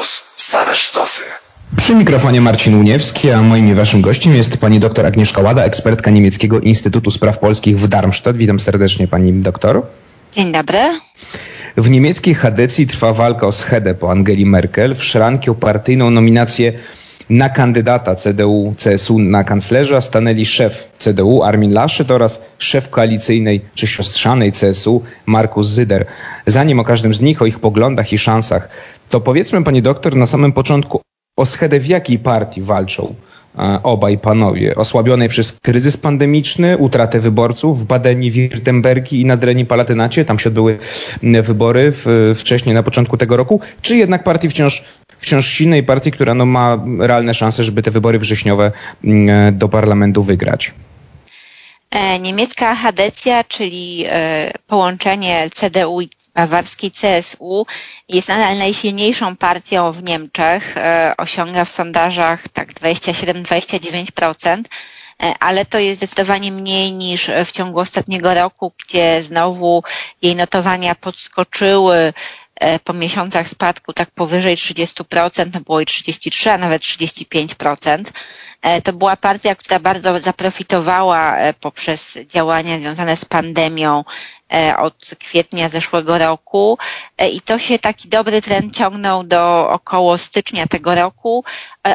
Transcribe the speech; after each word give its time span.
Lotus. 0.00 0.24
Same 0.36 0.74
sztosy. 0.74 1.24
Przy 1.76 1.94
mikrofonie 1.94 2.40
Marcin 2.40 2.74
Uniewski, 2.74 3.30
a 3.30 3.42
moim 3.42 3.68
i 3.68 3.74
waszym 3.74 4.00
gościem 4.00 4.34
jest 4.34 4.56
pani 4.56 4.80
doktor 4.80 5.06
Agnieszka 5.06 5.42
Łada, 5.42 5.64
ekspertka 5.64 6.10
Niemieckiego 6.10 6.60
Instytutu 6.60 7.10
Spraw 7.10 7.38
Polskich 7.38 7.78
w 7.78 7.88
Darmstadt. 7.88 8.36
Witam 8.36 8.58
serdecznie 8.58 9.08
pani 9.08 9.32
doktor. 9.32 9.82
Dzień 10.32 10.52
dobry. 10.52 10.78
W 11.76 11.90
niemieckiej 11.90 12.34
Hadecji 12.34 12.86
trwa 12.86 13.12
walka 13.12 13.46
o 13.46 13.52
schedę 13.52 13.94
po 13.94 14.10
Angeli 14.10 14.46
Merkel 14.46 14.94
w 14.94 15.04
szrankę 15.04 15.50
o 15.50 15.54
partyjną 15.54 16.10
nominację 16.10 16.72
na 17.30 17.48
kandydata 17.48 18.14
CDU-CSU 18.14 19.18
na 19.18 19.44
kanclerza 19.44 20.00
stanęli 20.00 20.46
szef 20.46 20.88
CDU 20.98 21.42
Armin 21.42 21.72
Laschet 21.72 22.10
oraz 22.10 22.42
szef 22.58 22.88
koalicyjnej 22.88 23.60
czy 23.74 23.86
siostrzanej 23.86 24.52
CSU 24.52 25.02
Markus 25.26 25.68
Zyder. 25.68 26.06
Zanim 26.46 26.80
o 26.80 26.84
każdym 26.84 27.14
z 27.14 27.20
nich, 27.20 27.42
o 27.42 27.46
ich 27.46 27.58
poglądach 27.58 28.12
i 28.12 28.18
szansach, 28.18 28.68
to 29.10 29.20
powiedzmy 29.20 29.64
pani 29.64 29.82
doktor 29.82 30.16
na 30.16 30.26
samym 30.26 30.52
początku 30.52 31.00
o 31.36 31.46
schedę 31.46 31.80
w 31.80 31.86
jakiej 31.86 32.18
partii 32.18 32.62
walczą 32.62 33.14
e, 33.58 33.80
obaj 33.82 34.18
panowie, 34.18 34.74
osłabionej 34.74 35.28
przez 35.28 35.52
kryzys 35.52 35.96
pandemiczny, 35.96 36.78
utratę 36.78 37.20
wyborców 37.20 37.80
w 37.80 37.86
Badeni-Wirtembergi 37.86 39.20
i 39.20 39.24
na 39.24 39.36
Dreni-Palatynacie, 39.36 40.24
tam 40.24 40.38
się 40.38 40.48
odbyły 40.50 40.78
wybory 41.42 41.92
w, 41.92 42.34
wcześniej 42.38 42.74
na 42.74 42.82
początku 42.82 43.16
tego 43.16 43.36
roku, 43.36 43.60
czy 43.82 43.96
jednak 43.96 44.24
partii 44.24 44.48
wciąż 44.48 44.84
wciąż 45.18 45.46
silnej 45.46 45.82
partii, 45.82 46.12
która 46.12 46.34
no, 46.34 46.46
ma 46.46 46.78
realne 46.98 47.34
szanse, 47.34 47.64
żeby 47.64 47.82
te 47.82 47.90
wybory 47.90 48.18
wrześniowe 48.18 48.72
mm, 49.04 49.58
do 49.58 49.68
parlamentu 49.68 50.22
wygrać. 50.22 50.72
E, 51.90 52.18
niemiecka 52.18 52.74
Hadecja, 52.74 53.44
czyli 53.44 54.04
e, 54.08 54.50
połączenie 54.66 55.50
CDU 55.54 56.00
i 56.00 56.08
bawarskiej 56.34 56.90
CSU 56.90 57.66
jest 58.08 58.28
nadal 58.28 58.58
najsilniejszą 58.58 59.36
partią 59.36 59.92
w 59.92 60.02
Niemczech. 60.02 60.76
E, 60.76 61.14
osiąga 61.18 61.64
w 61.64 61.72
sondażach 61.72 62.48
tak 62.48 62.72
27-29% 62.72 64.62
ale 65.40 65.64
to 65.64 65.78
jest 65.78 65.98
zdecydowanie 66.00 66.52
mniej 66.52 66.92
niż 66.92 67.30
w 67.46 67.52
ciągu 67.52 67.78
ostatniego 67.80 68.34
roku, 68.34 68.72
gdzie 68.86 69.22
znowu 69.22 69.82
jej 70.22 70.36
notowania 70.36 70.94
podskoczyły 70.94 71.96
E, 71.96 72.12
po 72.84 72.92
miesiącach 72.92 73.48
spadku 73.48 73.92
tak 73.92 74.10
powyżej 74.10 74.56
30%, 74.56 75.50
to 75.52 75.60
było 75.60 75.80
i 75.80 75.86
33, 75.86 76.50
a 76.50 76.58
nawet 76.58 76.82
35%. 76.82 78.04
E, 78.62 78.82
to 78.82 78.92
była 78.92 79.16
partia, 79.16 79.54
która 79.54 79.80
bardzo 79.80 80.20
zaprofitowała 80.20 81.36
e, 81.36 81.54
poprzez 81.54 82.18
działania 82.26 82.78
związane 82.78 83.16
z 83.16 83.24
pandemią 83.24 84.04
od 84.78 85.10
kwietnia 85.18 85.68
zeszłego 85.68 86.18
roku 86.18 86.78
i 87.32 87.40
to 87.40 87.58
się 87.58 87.78
taki 87.78 88.08
dobry 88.08 88.42
trend 88.42 88.74
ciągnął 88.76 89.24
do 89.24 89.70
około 89.70 90.18
stycznia 90.18 90.66
tego 90.66 90.94
roku. 90.94 91.44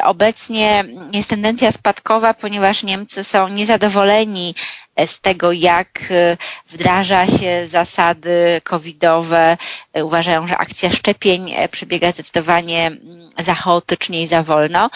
Obecnie 0.02 0.84
jest 1.12 1.30
tendencja 1.30 1.72
spadkowa, 1.72 2.34
ponieważ 2.34 2.82
Niemcy 2.82 3.24
są 3.24 3.48
niezadowoleni 3.48 4.54
z 5.06 5.20
tego, 5.20 5.52
jak 5.52 5.98
e, 6.10 6.36
wdraża 6.68 7.26
się 7.26 7.68
zasady 7.68 8.60
covidowe. 8.64 9.56
E, 9.92 10.04
uważają, 10.04 10.46
że 10.46 10.56
akcja 10.58 10.90
szczepień 10.90 11.52
e, 11.56 11.68
przebiega 11.68 12.12
zdecydowanie 12.12 12.86
mm, 12.86 13.30
za 13.38 13.54
chaotycznie 13.54 14.22
i 14.22 14.26
za 14.26 14.42
wolno. 14.42 14.90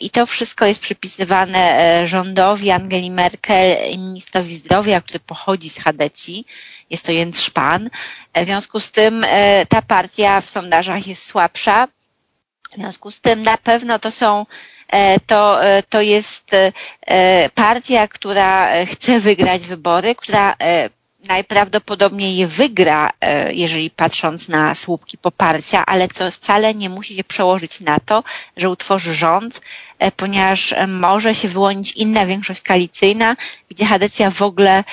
I 0.00 0.10
to 0.10 0.26
wszystko 0.26 0.66
jest 0.66 0.80
przypisywane 0.80 2.02
rządowi 2.04 2.70
Angeli 2.70 3.10
Merkel 3.10 3.90
i 3.92 3.98
ministrowi 3.98 4.56
zdrowia, 4.56 5.00
który 5.00 5.20
pochodzi 5.20 5.70
z 5.70 5.78
Hadecji. 5.78 6.46
Jest 6.90 7.06
to 7.06 7.12
Jens 7.12 7.38
Spahn. 7.38 7.88
W 8.36 8.44
związku 8.44 8.80
z 8.80 8.90
tym 8.90 9.26
ta 9.68 9.82
partia 9.82 10.40
w 10.40 10.50
sondażach 10.50 11.06
jest 11.06 11.24
słabsza. 11.26 11.88
W 12.72 12.76
związku 12.80 13.10
z 13.10 13.20
tym 13.20 13.42
na 13.42 13.58
pewno 13.58 13.98
to 13.98 14.10
są 14.10 14.46
to, 15.26 15.64
e, 15.64 15.82
to 15.82 16.00
jest 16.00 16.50
e, 16.54 17.50
partia, 17.54 18.08
która 18.08 18.68
chce 18.86 19.20
wygrać 19.20 19.62
wybory, 19.62 20.14
która 20.14 20.56
najprawdopodobniej 21.28 22.36
je 22.36 22.46
wygra, 22.46 23.10
jeżeli 23.50 23.90
patrząc 23.90 24.48
na 24.48 24.74
słupki 24.74 25.18
poparcia, 25.18 25.86
ale 25.86 26.08
co 26.08 26.30
wcale 26.30 26.74
nie 26.74 26.88
musi 26.90 27.16
się 27.16 27.24
przełożyć 27.24 27.80
na 27.80 28.00
to, 28.00 28.24
że 28.56 28.70
utworzy 28.70 29.14
rząd, 29.14 29.60
ponieważ 30.16 30.74
może 30.88 31.34
się 31.34 31.48
wyłonić 31.48 31.92
inna 31.92 32.26
większość 32.26 32.60
koalicyjna, 32.60 33.36
gdzie 33.70 33.84
Hadecja 33.84 34.30
w 34.30 34.42
ogóle 34.42 34.84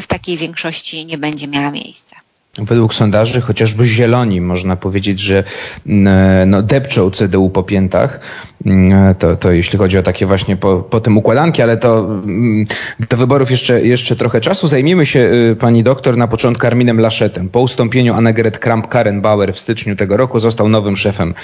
w 0.00 0.06
takiej 0.06 0.36
większości 0.36 1.06
nie 1.06 1.18
będzie 1.18 1.48
miała 1.48 1.70
miejsca. 1.70 2.19
Według 2.58 2.94
sondaży 2.94 3.40
chociażby 3.40 3.84
zieloni 3.84 4.40
można 4.40 4.76
powiedzieć, 4.76 5.20
że 5.20 5.44
mm, 5.86 6.50
no, 6.50 6.62
depczą 6.62 7.10
CDU 7.10 7.50
po 7.50 7.62
piętach. 7.62 8.20
Mm, 8.66 9.14
to, 9.14 9.36
to 9.36 9.52
jeśli 9.52 9.78
chodzi 9.78 9.98
o 9.98 10.02
takie 10.02 10.26
właśnie 10.26 10.56
po, 10.56 10.76
po 10.78 11.00
tym 11.00 11.18
układanki, 11.18 11.62
ale 11.62 11.76
to 11.76 11.98
mm, 11.98 12.66
do 13.10 13.16
wyborów 13.16 13.50
jeszcze, 13.50 13.82
jeszcze 13.82 14.16
trochę 14.16 14.40
czasu. 14.40 14.68
Zajmijmy 14.68 15.06
się 15.06 15.20
y, 15.52 15.56
pani 15.56 15.82
doktor 15.82 16.16
na 16.16 16.28
początku 16.28 16.66
Arminem 16.66 17.00
Laszetem. 17.00 17.48
Po 17.48 17.60
ustąpieniu 17.60 18.14
Annegret 18.14 18.58
Kramp-Karrenbauer 18.58 19.52
w 19.52 19.60
styczniu 19.60 19.96
tego 19.96 20.16
roku 20.16 20.40
został 20.40 20.68
nowym 20.68 20.96
szefem 20.96 21.34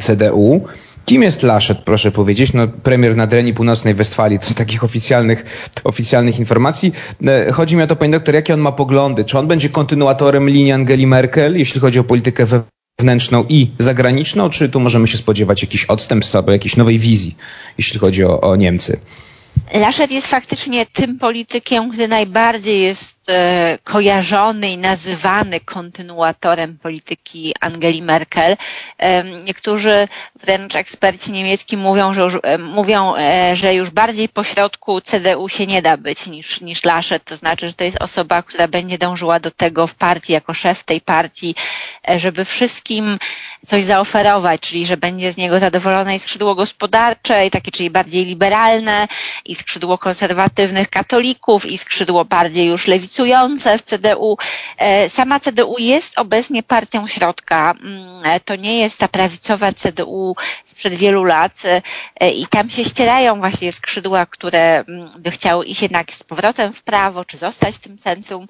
CDU. 0.00 0.64
Kim 1.04 1.22
jest 1.22 1.42
Laszet, 1.42 1.78
proszę 1.78 2.12
powiedzieć? 2.12 2.52
No, 2.52 2.68
premier 2.68 3.16
Nadrenii 3.16 3.54
Północnej 3.54 3.94
Westfalii, 3.94 4.38
to 4.38 4.50
z 4.50 4.54
takich 4.54 4.84
oficjalnych, 4.84 5.44
oficjalnych 5.84 6.38
informacji. 6.38 6.92
E, 7.26 7.52
chodzi 7.52 7.76
mi 7.76 7.82
o 7.82 7.86
to, 7.86 7.96
pani 7.96 8.12
doktor, 8.12 8.34
jakie 8.34 8.54
on 8.54 8.60
ma 8.60 8.72
poglądy? 8.72 9.24
Czy 9.24 9.38
on 9.38 9.46
będzie 9.46 9.68
kontynuatorem 9.68 10.48
linii 10.48 10.72
Angeli 10.72 11.06
Merkel, 11.06 11.58
jeśli 11.58 11.80
chodzi 11.80 11.98
o 11.98 12.04
politykę 12.04 12.46
wewnętrzną 13.00 13.44
i 13.48 13.70
zagraniczną, 13.78 14.50
czy 14.50 14.68
tu 14.68 14.80
możemy 14.80 15.08
się 15.08 15.18
spodziewać 15.18 15.62
jakichś 15.62 15.84
odstępstw 15.84 16.36
albo 16.36 16.52
jakiejś 16.52 16.76
nowej 16.76 16.98
wizji, 16.98 17.36
jeśli 17.78 18.00
chodzi 18.00 18.24
o, 18.24 18.40
o 18.40 18.56
Niemcy? 18.56 19.00
Laszet 19.74 20.10
jest 20.10 20.26
faktycznie 20.26 20.86
tym 20.86 21.18
politykiem, 21.18 21.90
który 21.90 22.08
najbardziej 22.08 22.82
jest 22.82 23.19
E, 23.28 23.78
kojarzony 23.84 24.70
i 24.70 24.78
nazywany 24.78 25.60
kontynuatorem 25.60 26.78
polityki 26.78 27.54
Angeli 27.60 28.02
Merkel. 28.02 28.56
E, 28.98 29.24
niektórzy 29.24 30.08
wręcz 30.42 30.74
eksperci 30.76 31.32
niemiecki 31.32 31.76
mówią, 31.76 32.14
że 32.14 32.20
już, 32.22 32.34
e, 32.42 32.58
mówią, 32.58 33.12
że 33.52 33.74
już 33.74 33.90
bardziej 33.90 34.28
pośrodku 34.28 35.00
CDU 35.00 35.48
się 35.48 35.66
nie 35.66 35.82
da 35.82 35.96
być 35.96 36.26
niż, 36.26 36.60
niż 36.60 36.84
Laschet. 36.84 37.24
To 37.24 37.36
znaczy, 37.36 37.68
że 37.68 37.74
to 37.74 37.84
jest 37.84 38.02
osoba, 38.02 38.42
która 38.42 38.68
będzie 38.68 38.98
dążyła 38.98 39.40
do 39.40 39.50
tego 39.50 39.86
w 39.86 39.94
partii, 39.94 40.32
jako 40.32 40.54
szef 40.54 40.84
tej 40.84 41.00
partii, 41.00 41.54
żeby 42.16 42.44
wszystkim 42.44 43.18
coś 43.66 43.84
zaoferować, 43.84 44.60
czyli 44.60 44.86
że 44.86 44.96
będzie 44.96 45.32
z 45.32 45.36
niego 45.36 45.60
zadowolone 45.60 46.14
i 46.14 46.18
skrzydło 46.18 46.54
gospodarcze, 46.54 47.46
i 47.46 47.50
takie, 47.50 47.70
czyli 47.72 47.90
bardziej 47.90 48.24
liberalne, 48.24 49.08
i 49.44 49.54
skrzydło 49.54 49.98
konserwatywnych 49.98 50.90
katolików, 50.90 51.66
i 51.66 51.78
skrzydło 51.78 52.24
bardziej 52.24 52.66
już 52.66 52.86
lewicowych 52.86 53.19
głosujące 53.20 53.78
w 53.78 53.82
CDU. 53.82 54.36
E, 54.78 55.08
sama 55.08 55.40
CDU 55.40 55.76
jest 55.78 56.18
obecnie 56.18 56.62
partią 56.62 57.06
środka. 57.06 57.74
Mm, 57.80 58.24
e, 58.24 58.40
to 58.40 58.56
nie 58.56 58.78
jest 58.78 58.98
ta 58.98 59.08
prawicowa 59.08 59.72
CDU 59.72 60.36
sprzed 60.66 60.94
wielu 60.94 61.24
lat 61.24 61.52
e, 62.20 62.30
i 62.30 62.46
tam 62.46 62.70
się 62.70 62.84
ścierają 62.84 63.40
właśnie 63.40 63.72
skrzydła, 63.72 64.26
które 64.26 64.78
mm, 64.88 65.10
by 65.18 65.30
chciały 65.30 65.64
iść 65.66 65.82
jednak 65.82 66.12
z 66.12 66.22
powrotem 66.22 66.72
w 66.72 66.82
prawo, 66.82 67.24
czy 67.24 67.38
zostać 67.38 67.74
w 67.74 67.78
tym 67.78 67.98
centrum. 67.98 68.48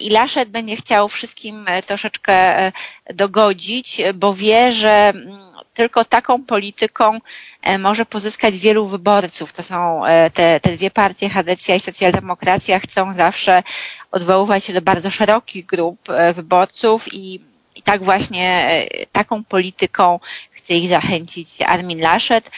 I 0.00 0.10
Laszet 0.10 0.48
będzie 0.48 0.76
chciał 0.76 1.08
wszystkim 1.08 1.66
troszeczkę 1.86 2.72
dogodzić, 3.14 4.02
bo 4.14 4.34
wie, 4.34 4.72
że 4.72 4.90
mm, 5.14 5.38
tylko 5.76 6.04
taką 6.04 6.44
polityką 6.44 7.18
e, 7.62 7.78
może 7.78 8.06
pozyskać 8.06 8.58
wielu 8.58 8.86
wyborców. 8.86 9.52
To 9.52 9.62
są 9.62 10.06
e, 10.06 10.30
te, 10.30 10.60
te 10.60 10.76
dwie 10.76 10.90
partie, 10.90 11.28
Hadecja 11.30 11.74
i 11.74 11.80
Socjaldemokracja, 11.80 12.80
chcą 12.80 13.14
zawsze 13.14 13.62
odwoływać 14.10 14.64
się 14.64 14.72
do 14.72 14.82
bardzo 14.82 15.10
szerokich 15.10 15.66
grup 15.66 16.10
e, 16.10 16.32
wyborców 16.34 17.14
i, 17.14 17.40
i 17.74 17.82
tak 17.82 18.04
właśnie 18.04 18.70
taką 19.12 19.44
polityką 19.44 20.20
chce 20.50 20.74
ich 20.74 20.88
zachęcić 20.88 21.48
Armin 21.66 22.00
Laschet. 22.00 22.50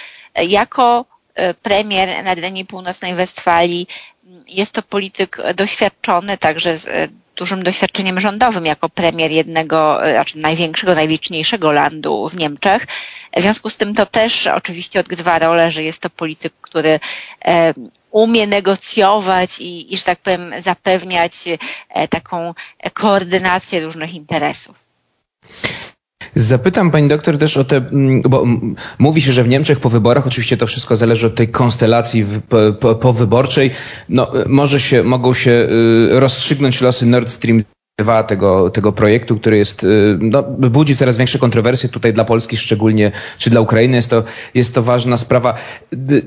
Jako 0.49 1.05
premier 1.63 2.25
Nadrenii 2.25 2.65
Północnej 2.65 3.15
Westfalii 3.15 3.87
jest 4.49 4.73
to 4.73 4.83
polityk 4.83 5.39
doświadczony, 5.55 6.39
także 6.39 6.77
z 6.77 7.11
dużym 7.39 7.63
doświadczeniem 7.63 8.21
rządowym 8.21 8.67
jako 8.67 8.89
premier 8.89 9.31
jednego, 9.31 10.07
e, 10.07 10.13
znaczy 10.13 10.39
największego, 10.39 10.95
najliczniejszego 10.95 11.73
landu 11.73 12.29
w 12.29 12.37
Niemczech. 12.37 12.87
W 13.37 13.41
związku 13.41 13.71
z 13.71 13.77
tym 13.77 13.95
to 13.95 14.07
też 14.07 14.47
oczywiście 14.47 15.01
odgrywa 15.01 15.39
rolę, 15.39 15.71
że 15.71 15.83
jest 15.83 16.03
to 16.03 16.11
polityk, 16.11 16.53
który 16.61 17.01
e, 17.45 17.75
umie 18.11 18.47
negocjować 18.47 19.61
i, 19.61 19.95
i 19.95 19.97
że 19.97 20.03
tak 20.05 20.19
powiem, 20.19 20.55
zapewniać 20.59 21.35
e, 21.89 22.09
taką 22.09 22.55
koordynację 22.95 23.81
różnych 23.81 24.15
interesów. 24.15 24.89
Zapytam 26.35 26.91
pani 26.91 27.09
doktor 27.09 27.39
też 27.39 27.57
o 27.57 27.65
te, 27.65 27.77
mm, 27.77 28.23
bo 28.23 28.45
mówi 28.99 29.23
się, 29.23 29.33
że 29.33 29.45
w 29.45 29.49
Niemczech 29.49 29.81
po 29.81 29.91
wyborach, 29.91 30.27
oczywiście 30.27 30.57
to 30.57 30.67
wszystko 30.67 30.97
zależy 30.97 31.27
od 31.27 31.35
tej 31.35 31.49
konstelacji 31.49 32.25
powyborczej, 33.01 33.71
no, 34.09 34.31
może 34.47 34.81
się, 34.81 35.03
mogą 35.03 35.35
się 35.35 35.51
y, 35.51 36.21
rozstrzygnąć 36.21 36.81
losy 36.81 37.07
Nord 37.07 37.31
Stream 37.31 37.63
tego, 38.27 38.71
tego 38.71 38.93
projektu, 38.93 39.37
który 39.37 39.59
jest, 39.59 39.87
no, 40.19 40.43
budzi 40.43 40.97
coraz 40.97 41.17
większe 41.17 41.39
kontrowersje 41.39 41.89
tutaj 41.89 42.13
dla 42.13 42.25
Polski 42.25 42.57
szczególnie, 42.57 43.13
czy 43.39 43.51
dla 43.51 43.61
Ukrainy 43.61 43.97
jest 43.97 44.11
to, 44.11 44.23
jest 44.55 44.75
to 44.75 44.83
ważna 44.83 45.17
sprawa. 45.17 45.55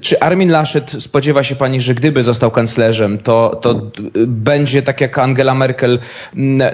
Czy 0.01 0.19
Armin 0.19 0.51
Laschet 0.51 0.91
spodziewa 1.00 1.44
się 1.44 1.56
pani, 1.56 1.81
że 1.81 1.95
gdyby 1.95 2.23
został 2.23 2.51
kanclerzem, 2.51 3.18
to, 3.18 3.59
to 3.62 3.81
będzie 4.27 4.81
tak 4.81 5.01
jak 5.01 5.18
Angela 5.18 5.56
Merkel, 5.56 6.00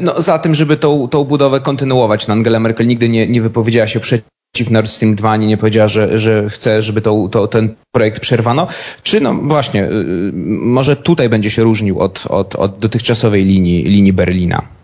no, 0.02 0.22
za 0.22 0.40
tym, 0.40 0.56
żeby 0.56 0.78
tą, 0.78 1.08
tą 1.08 1.24
budowę 1.24 1.60
kontynuować. 1.60 2.28
No, 2.28 2.34
Angela 2.34 2.60
Merkel 2.60 2.88
nigdy 2.88 3.10
nie, 3.10 3.28
nie 3.28 3.42
wypowiedziała 3.42 3.88
się 3.88 4.00
przeciw 4.00 4.28
przeciw 4.54 4.72
Nord 4.72 4.90
Stream 4.90 5.16
2 5.16 5.32
ani 5.32 5.48
nie 5.48 5.58
powiedziała, 5.58 5.88
że, 5.88 6.20
że 6.20 6.50
chce, 6.50 6.82
żeby 6.82 7.02
to, 7.02 7.28
to, 7.32 7.48
ten 7.48 7.76
projekt 7.92 8.20
przerwano. 8.20 8.68
Czy 9.04 9.22
no 9.22 9.34
właśnie, 9.34 9.86
y, 9.86 10.32
może 10.62 10.96
tutaj 10.96 11.30
będzie 11.30 11.50
się 11.50 11.64
różnił 11.64 12.00
od, 12.00 12.26
od, 12.30 12.56
od 12.56 12.80
dotychczasowej 12.80 13.46
linii, 13.46 13.84
linii 13.84 14.14
Berlina? 14.14 14.77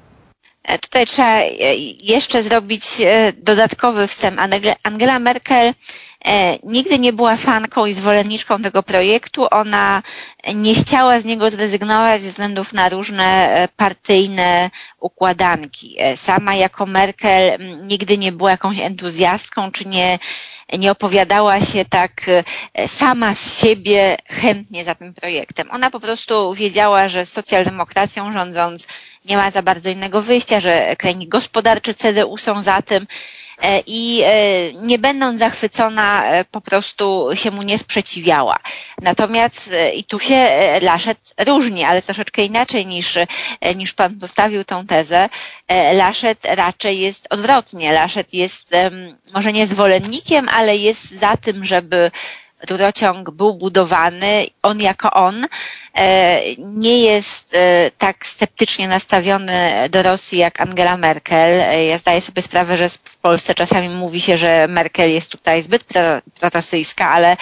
E, 0.63 0.79
tutaj 0.79 1.05
trzeba 1.05 1.37
e, 1.39 1.75
jeszcze 1.99 2.43
zrobić 2.43 2.83
e, 3.01 3.33
dodatkowy 3.37 4.07
wstęp. 4.07 4.39
Angela 4.83 5.19
Merkel 5.19 5.73
nigdy 6.63 6.99
nie 6.99 7.13
była 7.13 7.35
fanką 7.35 7.85
i 7.85 7.93
zwolenniczką 7.93 8.61
tego 8.61 8.83
projektu. 8.83 9.47
Ona 9.51 10.03
nie 10.55 10.75
chciała 10.75 11.19
z 11.19 11.25
niego 11.25 11.49
zrezygnować 11.49 12.21
ze 12.21 12.29
względów 12.29 12.73
na 12.73 12.89
różne 12.89 13.57
partyjne 13.77 14.69
układanki. 14.99 15.97
Sama 16.15 16.55
jako 16.55 16.85
Merkel 16.85 17.59
nigdy 17.87 18.17
nie 18.17 18.31
była 18.31 18.51
jakąś 18.51 18.79
entuzjastką, 18.79 19.71
czy 19.71 19.85
nie, 19.85 20.19
nie 20.79 20.91
opowiadała 20.91 21.59
się 21.61 21.85
tak 21.85 22.21
sama 22.87 23.35
z 23.35 23.59
siebie 23.61 24.17
chętnie 24.29 24.85
za 24.85 24.95
tym 24.95 25.13
projektem. 25.13 25.71
Ona 25.71 25.91
po 25.91 25.99
prostu 25.99 26.53
wiedziała, 26.53 27.07
że 27.07 27.25
z 27.25 27.31
socjaldemokracją 27.33 28.33
rządząc 28.33 28.87
nie 29.25 29.37
ma 29.37 29.51
za 29.51 29.61
bardzo 29.63 29.89
innego 29.89 30.21
wyjścia, 30.21 30.59
że 30.59 30.95
kręgi 30.95 31.27
gospodarcze 31.27 31.93
CDU 31.93 32.37
są 32.37 32.61
za 32.61 32.81
tym 32.81 33.07
e, 33.61 33.79
i 33.87 34.21
e, 34.25 34.33
nie 34.73 34.99
będąc 34.99 35.39
zachwycona 35.39 36.25
e, 36.25 36.45
po 36.45 36.61
prostu 36.61 37.29
się 37.33 37.51
mu 37.51 37.61
nie 37.61 37.77
sprzeciwiała. 37.77 38.59
Natomiast 39.01 39.73
i 39.95 40.03
tu 40.03 40.19
się 40.19 40.47
Laszet 40.81 41.33
różni, 41.47 41.83
ale 41.83 42.01
troszeczkę 42.01 42.43
inaczej 42.45 42.85
niż, 42.85 43.17
niż 43.75 43.93
pan 43.93 44.19
postawił 44.19 44.63
tą 44.63 44.87
tezę. 44.87 45.29
Laszet 45.93 46.39
raczej 46.45 46.99
jest 46.99 47.27
odwrotnie. 47.29 47.91
Laszet 47.93 48.33
jest 48.33 48.69
może 49.33 49.53
nie 49.53 49.67
zwolennikiem, 49.67 50.49
ale 50.49 50.77
jest 50.77 51.19
za 51.19 51.37
tym, 51.37 51.65
żeby 51.65 52.11
rurociąg 52.69 53.31
był 53.31 53.53
budowany, 53.53 54.45
on 54.63 54.81
jako 54.81 55.11
on 55.11 55.45
e, 55.97 56.39
nie 56.57 56.99
jest 56.99 57.55
e, 57.55 57.91
tak 57.97 58.25
sceptycznie 58.25 58.87
nastawiony 58.87 59.61
do 59.89 60.03
Rosji 60.03 60.37
jak 60.37 60.61
Angela 60.61 60.97
Merkel. 60.97 61.61
E, 61.61 61.85
ja 61.85 61.97
zdaję 61.97 62.21
sobie 62.21 62.41
sprawę, 62.41 62.77
że 62.77 62.89
w 62.89 63.17
Polsce 63.17 63.55
czasami 63.55 63.89
mówi 63.89 64.21
się, 64.21 64.37
że 64.37 64.67
Merkel 64.67 65.11
jest 65.11 65.31
tutaj 65.31 65.61
zbyt 65.63 65.83
prorosyjska, 66.39 67.09
ale 67.09 67.37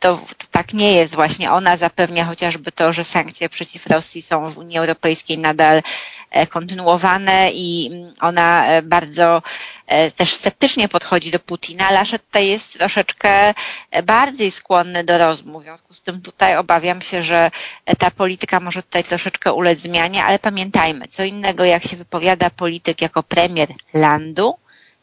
to, 0.00 0.16
to 0.16 0.46
tak 0.50 0.72
nie 0.74 0.92
jest 0.92 1.14
właśnie. 1.14 1.52
Ona 1.52 1.76
zapewnia 1.76 2.24
chociażby 2.24 2.72
to, 2.72 2.92
że 2.92 3.04
sankcje 3.04 3.48
przeciw 3.48 3.86
Rosji 3.86 4.22
są 4.22 4.50
w 4.50 4.58
Unii 4.58 4.78
Europejskiej 4.78 5.38
nadal 5.38 5.82
kontynuowane 6.50 7.50
i 7.52 7.90
ona 8.20 8.64
bardzo 8.82 9.42
też 10.16 10.34
sceptycznie 10.34 10.88
podchodzi 10.88 11.30
do 11.30 11.38
Putina. 11.38 11.90
Laszet 11.90 12.26
tutaj 12.26 12.48
jest 12.48 12.78
troszeczkę 12.78 13.54
bardziej 14.04 14.50
skłonny 14.50 15.04
do 15.04 15.18
rozmów. 15.18 15.62
W 15.62 15.64
związku 15.64 15.94
z 15.94 16.02
tym 16.02 16.20
tutaj 16.20 16.56
obawiam 16.56 17.02
się, 17.02 17.22
że 17.22 17.50
ta 17.98 18.10
polityka 18.10 18.60
może 18.60 18.82
tutaj 18.82 19.04
troszeczkę 19.04 19.52
ulec 19.52 19.78
zmianie, 19.78 20.24
ale 20.24 20.38
pamiętajmy, 20.38 21.06
co 21.06 21.24
innego 21.24 21.64
jak 21.64 21.84
się 21.84 21.96
wypowiada 21.96 22.50
polityk 22.50 23.02
jako 23.02 23.22
premier 23.22 23.68
landu, 23.94 24.54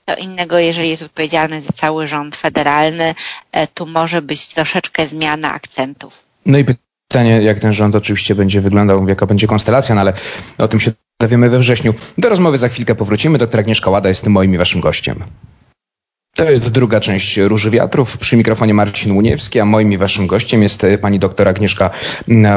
to 0.06 0.16
innego, 0.16 0.60
jeżeli 0.60 0.90
jest 0.90 1.04
odpowiedzialny 1.04 1.62
za 1.62 1.74
cały 1.74 2.08
rząd 2.08 2.36
federalny, 2.36 3.16
e, 3.52 3.68
tu 3.68 3.86
może 3.86 4.22
być 4.22 4.48
troszeczkę 4.48 5.08
zmiana 5.08 5.54
akcentów. 5.54 6.26
No 6.46 6.58
i 6.58 6.66
pytanie, 7.08 7.42
jak 7.42 7.60
ten 7.60 7.74
rząd 7.74 7.96
oczywiście 7.96 8.36
będzie 8.36 8.62
wyglądał, 8.62 9.08
jaka 9.08 9.26
będzie 9.26 9.48
konstelacja, 9.48 9.96
no 9.96 10.02
ale 10.02 10.14
o 10.58 10.68
tym 10.68 10.80
się 10.80 10.92
dowiemy 11.22 11.50
we 11.50 11.60
wrześniu. 11.60 11.94
Do 12.18 12.30
rozmowy 12.30 12.58
za 12.58 12.70
chwilkę 12.70 12.96
powrócimy. 12.96 13.38
Doktor 13.38 13.60
Agnieszka 13.60 13.90
Łada 13.90 14.10
jest 14.10 14.24
tym 14.24 14.34
moim 14.34 14.54
i 14.54 14.58
waszym 14.58 14.82
gościem. 14.82 15.24
To 16.36 16.50
jest 16.50 16.68
druga 16.68 17.00
część 17.00 17.38
Róży 17.38 17.70
Wiatrów. 17.70 18.18
Przy 18.18 18.38
mikrofonie 18.38 18.74
Marcin 18.74 19.12
Łuniewski, 19.12 19.60
a 19.60 19.66
moim 19.66 19.94
i 19.94 19.98
waszym 19.98 20.28
gościem 20.28 20.64
jest 20.64 20.84
e, 20.84 20.98
pani 20.98 21.20
doktor 21.20 21.48
Agnieszka 21.48 21.90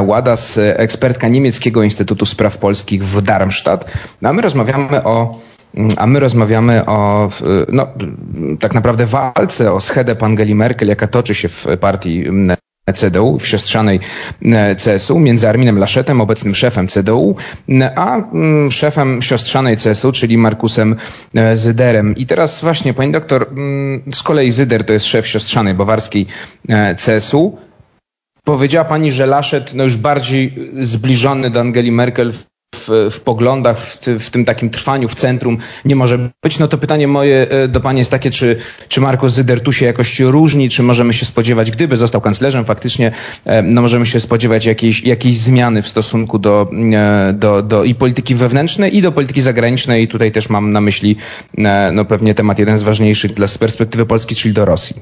Ładas, 0.06 0.58
ekspertka 0.58 1.28
Niemieckiego 1.28 1.82
Instytutu 1.82 2.26
Spraw 2.26 2.58
Polskich 2.58 3.04
w 3.04 3.22
Darmstadt. 3.22 3.90
No, 4.22 4.28
a 4.28 4.32
my 4.32 4.42
rozmawiamy 4.42 5.04
o 5.04 5.38
a 5.96 6.06
my 6.06 6.20
rozmawiamy 6.20 6.86
o 6.86 7.28
no, 7.68 7.86
tak 8.60 8.74
naprawdę 8.74 9.06
walce 9.06 9.72
o 9.72 9.80
schedę 9.80 10.16
Angeli 10.20 10.54
Merkel, 10.54 10.88
jaka 10.88 11.06
toczy 11.06 11.34
się 11.34 11.48
w 11.48 11.66
partii 11.80 12.24
CDU 12.92 13.38
w 13.38 13.46
siostrzanej 13.46 14.00
e, 14.42 14.74
CSU 14.74 15.18
między 15.18 15.48
Arminem 15.48 15.78
Laszetem, 15.78 16.20
obecnym 16.20 16.54
szefem 16.54 16.88
CDU, 16.88 17.36
a 17.96 18.16
mm, 18.16 18.70
szefem 18.70 19.22
siostrzanej 19.22 19.76
CSU, 19.76 20.12
czyli 20.12 20.38
Markusem 20.38 20.96
e, 21.34 21.56
Zyderem. 21.56 22.14
I 22.16 22.26
teraz 22.26 22.60
właśnie, 22.62 22.94
pani 22.94 23.12
doktor, 23.12 23.46
mm, 23.50 24.02
z 24.14 24.22
kolei 24.22 24.50
Zyder 24.50 24.84
to 24.84 24.92
jest 24.92 25.06
szef 25.06 25.26
siostrzanej 25.26 25.74
bawarskiej 25.74 26.26
e, 26.68 26.94
CSU. 26.94 27.58
Powiedziała 28.44 28.84
pani, 28.84 29.12
że 29.12 29.26
Laszet 29.26 29.74
no 29.74 29.84
już 29.84 29.96
bardziej 29.96 30.54
zbliżony 30.82 31.50
do 31.50 31.60
Angeli 31.60 31.92
Merkel 31.92 32.32
w, 32.78 33.08
w 33.10 33.20
poglądach, 33.20 33.78
w, 33.80 34.00
w, 34.20 34.30
tym 34.30 34.44
takim 34.44 34.70
trwaniu 34.70 35.08
w 35.08 35.14
centrum 35.14 35.58
nie 35.84 35.96
może 35.96 36.30
być, 36.42 36.58
no 36.58 36.68
to 36.68 36.78
pytanie 36.78 37.08
moje 37.08 37.46
e, 37.50 37.68
do 37.68 37.80
Pani 37.80 37.98
jest 37.98 38.10
takie, 38.10 38.30
czy, 38.30 38.56
czy 38.88 39.00
Markus 39.00 39.32
Zyder 39.32 39.60
tu 39.60 39.72
się 39.72 39.86
jakoś 39.86 40.20
różni, 40.20 40.70
czy 40.70 40.82
możemy 40.82 41.12
się 41.12 41.26
spodziewać, 41.26 41.70
gdyby 41.70 41.96
został 41.96 42.20
kanclerzem 42.20 42.64
faktycznie, 42.64 43.12
e, 43.46 43.62
no 43.62 43.82
możemy 43.82 44.06
się 44.06 44.20
spodziewać 44.20 44.66
jakiejś, 44.66 45.04
jakiejś 45.04 45.36
zmiany 45.36 45.82
w 45.82 45.88
stosunku 45.88 46.38
do, 46.38 46.70
e, 46.94 47.32
do, 47.32 47.62
do 47.62 47.84
i 47.84 47.94
polityki 47.94 48.34
wewnętrznej 48.34 48.96
i 48.96 49.02
do 49.02 49.12
polityki 49.12 49.42
zagranicznej? 49.42 50.04
I 50.04 50.08
tutaj 50.08 50.32
też 50.32 50.48
mam 50.48 50.72
na 50.72 50.80
myśli 50.80 51.16
no 51.92 52.04
pewnie 52.04 52.34
temat 52.34 52.58
jeden 52.58 52.78
z 52.78 52.82
ważniejszych 52.82 53.34
dla 53.34 53.46
z 53.46 53.58
perspektywy 53.58 54.06
Polski, 54.06 54.34
czyli 54.34 54.54
do 54.54 54.64
Rosji. 54.64 54.96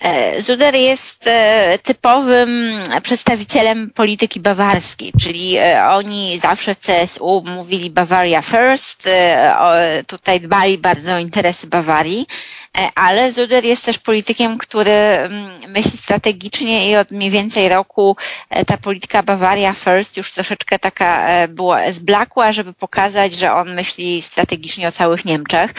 E, 0.00 0.42
Zuder 0.42 0.74
jest 0.74 1.26
e, 1.26 1.78
typowym 1.82 2.72
przedstawicielem 3.02 3.90
polityki 3.90 4.40
bawarskiej, 4.40 5.12
czyli 5.20 5.56
e, 5.56 5.84
oni 5.86 6.38
zawsze 6.38 6.74
w 6.74 6.78
CSU 6.78 7.44
mówili 7.46 7.90
Bavaria 7.90 8.42
first, 8.42 9.08
tutaj 10.06 10.40
dbali 10.40 10.78
bardzo 10.78 11.14
o 11.14 11.18
interesy 11.18 11.66
Bawarii, 11.66 12.26
ale 12.94 13.32
Zuder 13.32 13.64
jest 13.64 13.84
też 13.84 13.98
politykiem, 13.98 14.58
który 14.58 14.90
mm, 14.90 15.50
myśli 15.68 15.98
strategicznie 15.98 16.90
i 16.90 16.96
od 16.96 17.10
mniej 17.10 17.30
więcej 17.30 17.68
roku 17.68 18.16
ta 18.66 18.76
polityka 18.76 19.22
Bavaria 19.22 19.72
first 19.72 20.16
już 20.16 20.30
troszeczkę 20.32 20.78
taka 20.78 21.28
była 21.48 21.92
zblakła, 21.92 22.52
żeby 22.52 22.72
pokazać, 22.72 23.34
że 23.34 23.52
on 23.54 23.74
myśli 23.74 24.22
strategicznie 24.22 24.88
o 24.88 24.92
całych 24.92 25.24
Niemczech. 25.24 25.74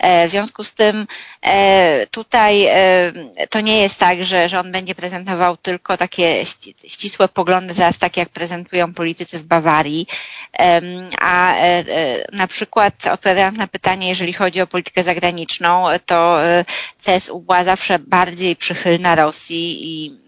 E, 0.00 0.28
w 0.28 0.30
związku 0.30 0.64
z 0.64 0.72
tym 0.74 1.06
e, 1.42 2.06
tutaj 2.10 2.66
e, 2.66 3.12
to 3.50 3.60
nie 3.60 3.82
jest 3.82 3.98
tak, 4.00 4.24
że, 4.24 4.48
że 4.48 4.60
on 4.60 4.72
będzie 4.72 4.94
prezentował 4.94 5.56
tylko 5.56 5.96
takie 5.96 6.42
ścisłe 6.86 7.28
poglądy, 7.28 7.74
teraz 7.74 7.98
tak 7.98 8.16
jak 8.16 8.28
prezentują 8.28 8.94
politycy 8.94 9.38
w 9.38 9.42
Bawarii, 9.42 10.06
a 11.20 11.54
na 12.32 12.46
przykład 12.46 13.06
odpowiadając 13.12 13.58
na 13.58 13.66
pytanie, 13.66 14.08
jeżeli 14.08 14.32
chodzi 14.32 14.60
o 14.60 14.66
politykę 14.66 15.02
zagraniczną, 15.02 15.84
to 16.06 16.38
CSU 17.06 17.40
była 17.40 17.64
zawsze 17.64 17.98
bardziej 17.98 18.56
przychylna 18.56 19.14
Rosji 19.14 19.78
i 20.04 20.20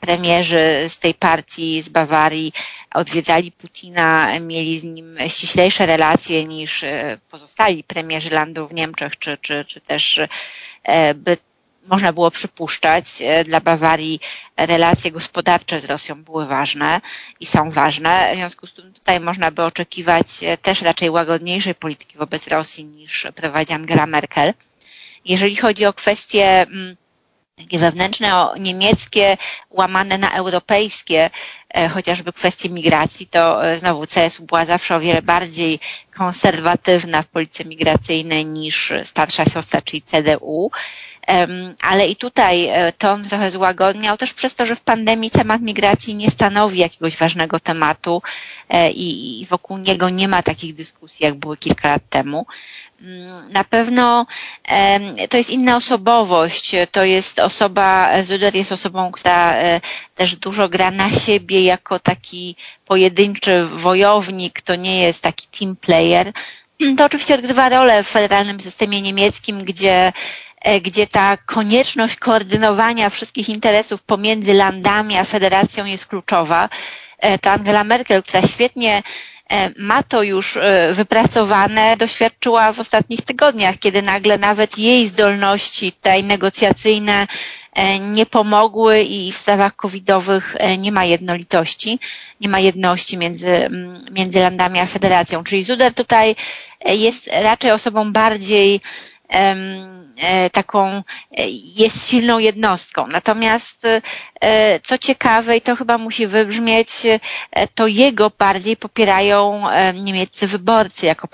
premierzy 0.00 0.84
z 0.88 0.98
tej 0.98 1.14
partii 1.14 1.82
z 1.82 1.88
Bawarii 1.88 2.52
odwiedzali 2.94 3.52
Putina, 3.52 4.40
mieli 4.40 4.78
z 4.78 4.84
nim 4.84 5.16
ściślejsze 5.28 5.86
relacje 5.86 6.44
niż 6.44 6.84
e, 6.84 7.18
pozostali 7.30 7.84
premierzy 7.84 8.30
landów 8.30 8.70
w 8.70 8.74
Niemczech, 8.74 9.18
czy, 9.18 9.38
czy, 9.40 9.64
czy 9.64 9.80
też 9.80 10.20
e, 10.84 11.14
by 11.14 11.36
można 11.88 12.12
było 12.12 12.30
przypuszczać, 12.30 13.06
dla 13.44 13.60
Bawarii 13.60 14.20
relacje 14.56 15.10
gospodarcze 15.10 15.80
z 15.80 15.84
Rosją 15.84 16.22
były 16.24 16.46
ważne 16.46 17.00
i 17.40 17.46
są 17.46 17.70
ważne. 17.70 18.30
W 18.32 18.36
związku 18.36 18.66
z 18.66 18.74
tym 18.74 18.92
tutaj 18.92 19.20
można 19.20 19.50
by 19.50 19.62
oczekiwać 19.64 20.26
też 20.62 20.82
raczej 20.82 21.10
łagodniejszej 21.10 21.74
polityki 21.74 22.18
wobec 22.18 22.48
Rosji 22.48 22.84
niż 22.84 23.26
prowadzi 23.34 23.72
Angela 23.72 24.06
Merkel. 24.06 24.54
Jeżeli 25.24 25.56
chodzi 25.56 25.86
o 25.86 25.92
kwestie 25.92 26.44
mm, 26.62 26.96
takie 27.58 27.78
wewnętrzne, 27.78 28.48
niemieckie, 28.58 29.36
łamane 29.70 30.18
na 30.18 30.32
europejskie, 30.32 31.30
chociażby 31.94 32.32
kwestie 32.32 32.68
migracji, 32.70 33.26
to 33.26 33.60
znowu 33.78 34.02
CSU 34.06 34.44
była 34.44 34.64
zawsze 34.64 34.96
o 34.96 35.00
wiele 35.00 35.22
bardziej 35.22 35.78
konserwatywna 36.16 37.22
w 37.22 37.26
polityce 37.26 37.64
migracyjnej 37.64 38.44
niż 38.46 38.92
starsza 39.04 39.44
siostra, 39.44 39.82
czyli 39.82 40.02
CDU 40.02 40.70
ale 41.80 42.06
i 42.08 42.16
tutaj 42.16 42.66
e, 42.68 42.92
ton 42.92 43.24
trochę 43.24 43.50
złagodniał 43.50 44.16
też 44.16 44.34
przez 44.34 44.54
to, 44.54 44.66
że 44.66 44.76
w 44.76 44.80
pandemii 44.80 45.30
temat 45.30 45.60
migracji 45.62 46.14
nie 46.14 46.30
stanowi 46.30 46.78
jakiegoś 46.78 47.16
ważnego 47.16 47.60
tematu 47.60 48.22
e, 48.68 48.90
i 48.90 49.46
wokół 49.50 49.76
niego 49.78 50.08
nie 50.10 50.28
ma 50.28 50.42
takich 50.42 50.74
dyskusji, 50.74 51.24
jak 51.24 51.34
były 51.34 51.56
kilka 51.56 51.88
lat 51.88 52.02
temu. 52.10 52.46
Mm, 53.00 53.52
na 53.52 53.64
pewno 53.64 54.26
to 55.30 55.36
jest 55.36 55.50
inna 55.50 55.76
osobowość. 55.76 56.72
To 56.92 57.04
jest 57.04 57.38
osoba, 57.38 58.08
Zuder 58.24 58.54
jest 58.54 58.72
osobą, 58.72 59.10
która 59.12 59.52
e, 59.54 59.80
też 60.14 60.36
dużo 60.36 60.68
gra 60.68 60.90
na 60.90 61.10
siebie 61.12 61.57
jako 61.64 61.98
taki 61.98 62.56
pojedynczy 62.84 63.64
wojownik. 63.66 64.60
To 64.60 64.76
nie 64.76 65.00
jest 65.02 65.22
taki 65.22 65.46
team 65.58 65.76
player. 65.76 66.32
To 66.98 67.04
oczywiście 67.04 67.34
odgrywa 67.34 67.68
rolę 67.68 68.04
w 68.04 68.08
federalnym 68.08 68.60
systemie 68.60 69.02
niemieckim, 69.02 69.64
gdzie 69.64 70.12
E, 70.60 70.80
gdzie 70.80 71.06
ta 71.06 71.36
konieczność 71.36 72.16
koordynowania 72.16 73.10
wszystkich 73.10 73.48
interesów 73.48 74.02
pomiędzy 74.02 74.54
landami 74.54 75.16
a 75.16 75.24
federacją 75.24 75.84
jest 75.84 76.06
kluczowa. 76.06 76.68
E, 77.18 77.38
to 77.38 77.50
Angela 77.50 77.84
Merkel, 77.84 78.22
która 78.22 78.42
świetnie 78.42 79.02
e, 79.50 79.70
ma 79.78 80.02
to 80.02 80.22
już 80.22 80.58
wypracowane, 80.92 81.96
doświadczyła 81.96 82.72
w 82.72 82.80
ostatnich 82.80 83.20
tygodniach, 83.22 83.78
kiedy 83.78 84.02
nagle 84.02 84.38
nawet 84.38 84.78
jej 84.78 85.06
zdolności 85.06 85.92
tutaj 85.92 86.24
negocjacyjne 86.24 87.26
nie 88.00 88.26
pomogły 88.26 89.02
i 89.02 89.32
w 89.32 89.36
sprawach 89.36 89.76
covidowych 89.76 90.56
nie 90.78 90.92
ma 90.92 91.04
jednolitości, 91.04 91.98
nie 92.40 92.48
ma 92.48 92.58
jedności 92.58 93.18
między, 93.18 93.68
między 94.10 94.40
landami 94.40 94.78
a 94.78 94.86
federacją. 94.86 95.44
Czyli 95.44 95.62
Zuder 95.62 95.94
tutaj 95.94 96.36
jest 96.86 97.30
raczej 97.42 97.70
osobą 97.70 98.12
bardziej 98.12 98.80
E, 100.22 100.50
taką, 100.50 100.86
e, 100.88 101.02
jest 101.76 102.08
silną 102.08 102.38
jednostką. 102.38 103.06
Natomiast 103.06 103.84
e, 104.40 104.80
co 104.84 104.98
ciekawe 104.98 105.56
i 105.56 105.60
to 105.60 105.76
chyba 105.76 105.98
musi 105.98 106.26
wybrzmieć, 106.26 106.90
to 107.74 107.86
jego 107.86 108.30
bardziej 108.38 108.76
popierają 108.76 109.62
niemieccy 109.94 110.46
wyborcy 110.46 111.06
jako 111.06 111.28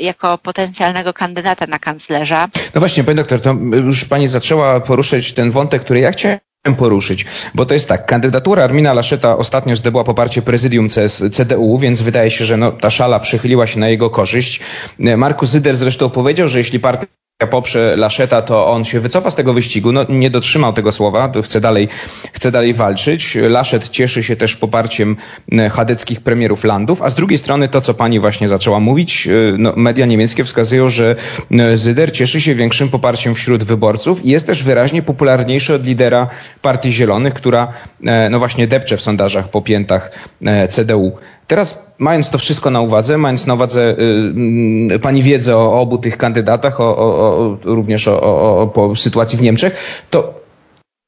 jako 0.00 0.38
potencjalnego 0.38 1.12
kandydata 1.12 1.66
na 1.66 1.78
kanclerza. 1.78 2.48
No 2.74 2.78
właśnie, 2.80 3.04
pani 3.04 3.16
doktor, 3.16 3.40
to 3.40 3.52
już 3.72 4.04
pani 4.04 4.28
zaczęła 4.28 4.80
poruszyć 4.80 5.32
ten 5.32 5.50
wątek, 5.50 5.82
który 5.82 6.00
ja 6.00 6.10
chciałem 6.12 6.38
poruszyć, 6.78 7.24
bo 7.54 7.66
to 7.66 7.74
jest 7.74 7.88
tak, 7.88 8.06
kandydatura 8.06 8.64
Armina 8.64 8.92
Laszeta 8.94 9.36
ostatnio 9.36 9.76
zdobyła 9.76 10.04
poparcie 10.04 10.42
prezydium 10.42 10.88
CS, 10.88 11.22
CDU, 11.32 11.78
więc 11.78 12.02
wydaje 12.02 12.30
się, 12.30 12.44
że 12.44 12.56
no, 12.56 12.72
ta 12.72 12.90
szala 12.90 13.20
przychyliła 13.20 13.66
się 13.66 13.80
na 13.80 13.88
jego 13.88 14.10
korzyść. 14.10 14.60
Markus 14.98 15.50
Zyder 15.50 15.76
zresztą 15.76 16.10
powiedział, 16.10 16.48
że 16.48 16.58
jeśli 16.58 16.80
partia 16.80 17.06
poprze 17.36 17.96
Laszeta, 17.96 18.42
to 18.42 18.66
on 18.66 18.84
się 18.84 19.00
wycofa 19.00 19.30
z 19.30 19.34
tego 19.34 19.52
wyścigu. 19.52 19.92
No, 19.92 20.06
nie 20.08 20.30
dotrzymał 20.30 20.72
tego 20.72 20.92
słowa, 20.92 21.28
to 21.28 21.42
chce 21.42 21.60
dalej, 21.60 21.88
chce 22.32 22.52
dalej 22.52 22.74
walczyć. 22.74 23.38
Laszet 23.48 23.88
cieszy 23.88 24.22
się 24.22 24.36
też 24.36 24.56
poparciem 24.56 25.16
e, 25.52 25.70
chadeckich 25.70 26.20
premierów 26.20 26.64
landów, 26.64 27.02
a 27.02 27.10
z 27.10 27.14
drugiej 27.14 27.38
strony 27.38 27.68
to, 27.68 27.80
co 27.80 27.94
pani 27.94 28.20
właśnie 28.20 28.48
zaczęła 28.48 28.80
mówić, 28.80 29.26
e, 29.26 29.30
no, 29.58 29.72
media 29.76 30.06
niemieckie 30.06 30.44
wskazują, 30.44 30.88
że 30.88 31.16
e, 31.50 31.76
Zyder 31.76 32.12
cieszy 32.12 32.40
się 32.40 32.54
większym 32.54 32.88
poparciem 32.88 33.34
wśród 33.34 33.64
wyborców 33.64 34.24
i 34.24 34.30
jest 34.30 34.46
też 34.46 34.62
wyraźnie 34.62 35.02
popularniejszy 35.02 35.74
od 35.74 35.84
lidera 35.84 36.26
Partii 36.62 36.92
Zielonych, 36.92 37.34
która 37.34 37.68
no 38.30 38.38
właśnie 38.38 38.66
depcze 38.66 38.96
w 38.96 39.00
sondażach 39.00 39.48
po 39.50 39.62
piętach 39.62 40.10
CDU. 40.68 41.12
Teraz, 41.46 41.82
mając 41.98 42.30
to 42.30 42.38
wszystko 42.38 42.70
na 42.70 42.80
uwadze, 42.80 43.18
mając 43.18 43.46
na 43.46 43.54
uwadze 43.54 43.96
y, 43.98 44.94
y, 44.94 44.98
Pani 44.98 45.22
wiedzę 45.22 45.56
o, 45.56 45.72
o, 45.72 45.80
obu 45.80 45.98
tych 45.98 46.16
kandydatach, 46.16 46.80
o, 46.80 46.96
o, 46.96 47.58
również 47.64 48.08
o, 48.08 48.70
po 48.74 48.96
sytuacji 48.96 49.38
w 49.38 49.42
Niemczech, 49.42 50.04
to 50.10 50.46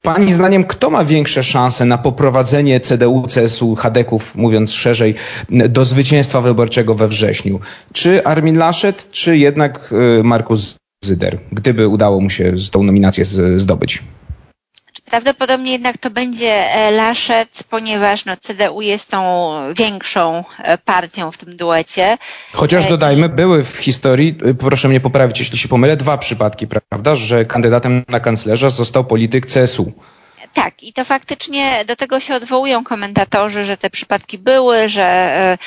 Pani 0.03 0.33
zdaniem, 0.33 0.65
kto 0.65 0.91
ma 0.91 1.05
większe 1.05 1.43
szanse 1.43 1.85
na 1.85 1.99
poprowadzenie 1.99 2.81
CDU, 2.81 3.27
CSU, 3.35 3.75
Hadeków, 3.75 4.37
mówiąc 4.37 4.73
szerzej, 4.73 5.15
do 5.69 5.85
zwycięstwa 5.85 6.41
wyborczego 6.41 6.95
we 6.95 7.09
wrześniu? 7.09 7.61
Czy 7.93 8.25
Armin 8.25 8.59
Laschet, 8.59 9.11
czy 9.11 9.37
jednak 9.37 9.93
y, 10.21 10.25
Markus 10.25 10.77
Zyder, 11.05 11.39
gdyby 11.53 11.89
udało 11.89 12.21
mu 12.21 12.31
się 12.31 12.53
tą 12.71 12.83
nominację 12.83 13.25
zdobyć? 13.57 14.03
Prawdopodobnie 15.11 15.73
jednak 15.73 15.99
to 15.99 16.11
będzie 16.11 16.73
e, 16.75 16.91
Laszet, 16.91 17.65
ponieważ 17.71 18.25
no, 18.25 18.37
CDU 18.37 18.81
jest 18.81 19.11
tą 19.11 19.23
większą 19.75 20.45
e, 20.59 20.79
partią 20.79 21.33
w 21.33 21.39
tym 21.39 21.57
duecie. 21.57 22.19
Chociaż 22.53 22.87
e, 22.87 22.89
dodajmy, 22.89 23.29
były 23.29 23.65
w 23.65 23.77
historii, 23.77 24.39
proszę 24.59 24.89
mnie 24.89 25.01
poprawić, 25.01 25.39
jeśli 25.39 25.59
się 25.59 25.69
pomylę, 25.69 25.97
dwa 25.97 26.19
przypadki, 26.19 26.67
prawda, 26.67 27.17
że 27.17 27.45
kandydatem 27.45 28.05
na 28.09 28.21
kanclerza 28.21 28.71
został 28.71 29.05
polityk 29.05 29.47
CSU. 29.47 29.93
Tak, 30.55 30.83
i 30.83 30.93
to 30.93 31.05
faktycznie 31.05 31.85
do 31.85 31.97
tego 31.97 32.21
się 32.21 32.35
odwołują 32.35 32.85
komentatorzy, 32.85 33.65
że 33.65 33.77
te 33.77 33.91
przypadki 33.91 34.39
były, 34.39 34.89
że 34.89 35.59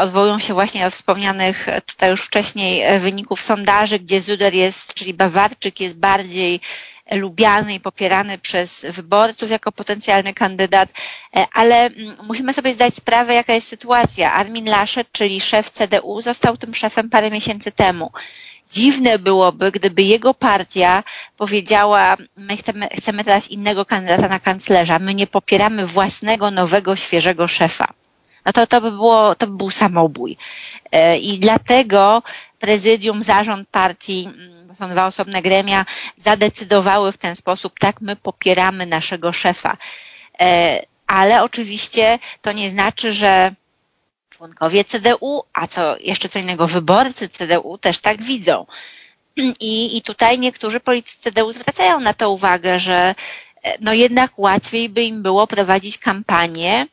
odwołują 0.00 0.38
się 0.38 0.54
właśnie 0.54 0.84
do 0.84 0.90
wspomnianych 0.90 1.66
tutaj 1.86 2.10
już 2.10 2.22
wcześniej 2.22 3.00
wyników 3.00 3.42
sondaży, 3.42 3.98
gdzie 3.98 4.20
Zuder 4.20 4.54
jest, 4.54 4.94
czyli 4.94 5.14
Bawarczyk 5.14 5.80
jest 5.80 5.98
bardziej 5.98 6.60
lubiany 7.10 7.74
i 7.74 7.80
popierany 7.80 8.38
przez 8.38 8.86
wyborców 8.90 9.50
jako 9.50 9.72
potencjalny 9.72 10.34
kandydat, 10.34 10.88
e, 11.36 11.46
ale 11.52 11.76
mm, 11.86 12.16
musimy 12.26 12.54
sobie 12.54 12.74
zdać 12.74 12.94
sprawę, 12.94 13.34
jaka 13.34 13.52
jest 13.52 13.68
sytuacja. 13.68 14.32
Armin 14.32 14.64
Laschet, 14.70 15.12
czyli 15.12 15.40
szef 15.40 15.70
CDU, 15.70 16.20
został 16.20 16.56
tym 16.56 16.74
szefem 16.74 17.10
parę 17.10 17.30
miesięcy 17.30 17.72
temu. 17.72 18.10
Dziwne 18.72 19.18
byłoby, 19.18 19.72
gdyby 19.72 20.02
jego 20.02 20.34
partia 20.34 21.02
powiedziała, 21.36 22.16
my 22.36 22.56
chcemy, 22.56 22.88
chcemy 22.96 23.24
teraz 23.24 23.48
innego 23.50 23.84
kandydata 23.84 24.28
na 24.28 24.40
kanclerza, 24.40 24.98
my 24.98 25.14
nie 25.14 25.26
popieramy 25.26 25.86
własnego, 25.86 26.50
nowego, 26.50 26.96
świeżego 26.96 27.48
szefa. 27.48 27.86
No 28.46 28.52
to, 28.52 28.66
to 28.66 28.80
by 28.80 28.90
było, 28.90 29.34
to 29.34 29.46
by 29.46 29.56
był 29.56 29.70
samobój. 29.70 30.36
E, 30.92 31.18
I 31.18 31.38
dlatego 31.38 32.22
prezydium, 32.58 33.22
zarząd 33.22 33.68
partii 33.68 34.28
mm, 34.68 34.76
są 34.76 34.90
dwa 34.90 35.06
osobne 35.06 35.42
gremia, 35.42 35.84
zadecydowały 36.16 37.12
w 37.12 37.16
ten 37.16 37.36
sposób, 37.36 37.78
tak, 37.78 38.00
my 38.00 38.16
popieramy 38.16 38.86
naszego 38.86 39.32
szefa. 39.32 39.76
E, 40.40 40.82
ale 41.06 41.42
oczywiście 41.42 42.18
to 42.42 42.52
nie 42.52 42.70
znaczy, 42.70 43.12
że 43.12 43.54
członkowie 44.30 44.84
CDU, 44.84 45.42
a 45.52 45.66
co 45.66 45.96
jeszcze 46.00 46.28
co 46.28 46.38
innego, 46.38 46.66
wyborcy 46.66 47.28
CDU 47.28 47.78
też 47.78 47.98
tak 47.98 48.22
widzą. 48.22 48.66
I, 49.60 49.96
I 49.96 50.02
tutaj 50.02 50.38
niektórzy 50.38 50.80
politycy 50.80 51.18
CDU 51.20 51.52
zwracają 51.52 52.00
na 52.00 52.14
to 52.14 52.30
uwagę, 52.30 52.78
że 52.78 53.14
e, 53.62 53.78
no 53.80 53.92
jednak 53.92 54.38
łatwiej 54.38 54.88
by 54.88 55.02
im 55.02 55.22
było 55.22 55.46
prowadzić 55.46 55.98
kampanię 55.98 56.86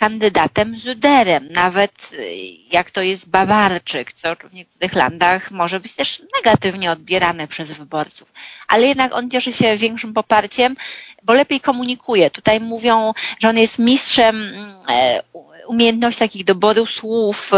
kandydatem 0.00 0.78
Zuderem, 0.78 1.48
nawet 1.50 1.92
y, 2.12 2.34
jak 2.72 2.90
to 2.90 3.02
jest 3.02 3.30
Bawarczyk, 3.30 4.12
co 4.12 4.34
w 4.50 4.52
niektórych 4.54 4.94
landach 4.94 5.50
może 5.50 5.80
być 5.80 5.92
też 5.92 6.22
negatywnie 6.36 6.90
odbierane 6.90 7.48
przez 7.48 7.72
wyborców. 7.72 8.32
Ale 8.68 8.86
jednak 8.86 9.14
on 9.14 9.30
cieszy 9.30 9.52
się 9.52 9.76
większym 9.76 10.14
poparciem, 10.14 10.76
bo 11.22 11.32
lepiej 11.32 11.60
komunikuje. 11.60 12.30
Tutaj 12.30 12.60
mówią, 12.60 13.12
że 13.38 13.48
on 13.48 13.58
jest 13.58 13.78
mistrzem 13.78 14.42
e, 14.88 15.22
umiejętności 15.68 16.18
takich 16.18 16.44
doboru 16.44 16.86
słów, 16.86 17.50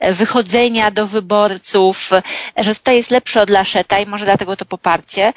e, 0.00 0.12
wychodzenia 0.14 0.90
do 0.90 1.06
wyborców, 1.06 2.10
że 2.56 2.74
tutaj 2.74 2.96
jest 2.96 3.10
lepszy 3.10 3.40
od 3.40 3.50
Laszeta 3.50 3.98
i 3.98 4.06
może 4.06 4.24
dlatego 4.24 4.56
to 4.56 4.64
poparcie, 4.64 5.32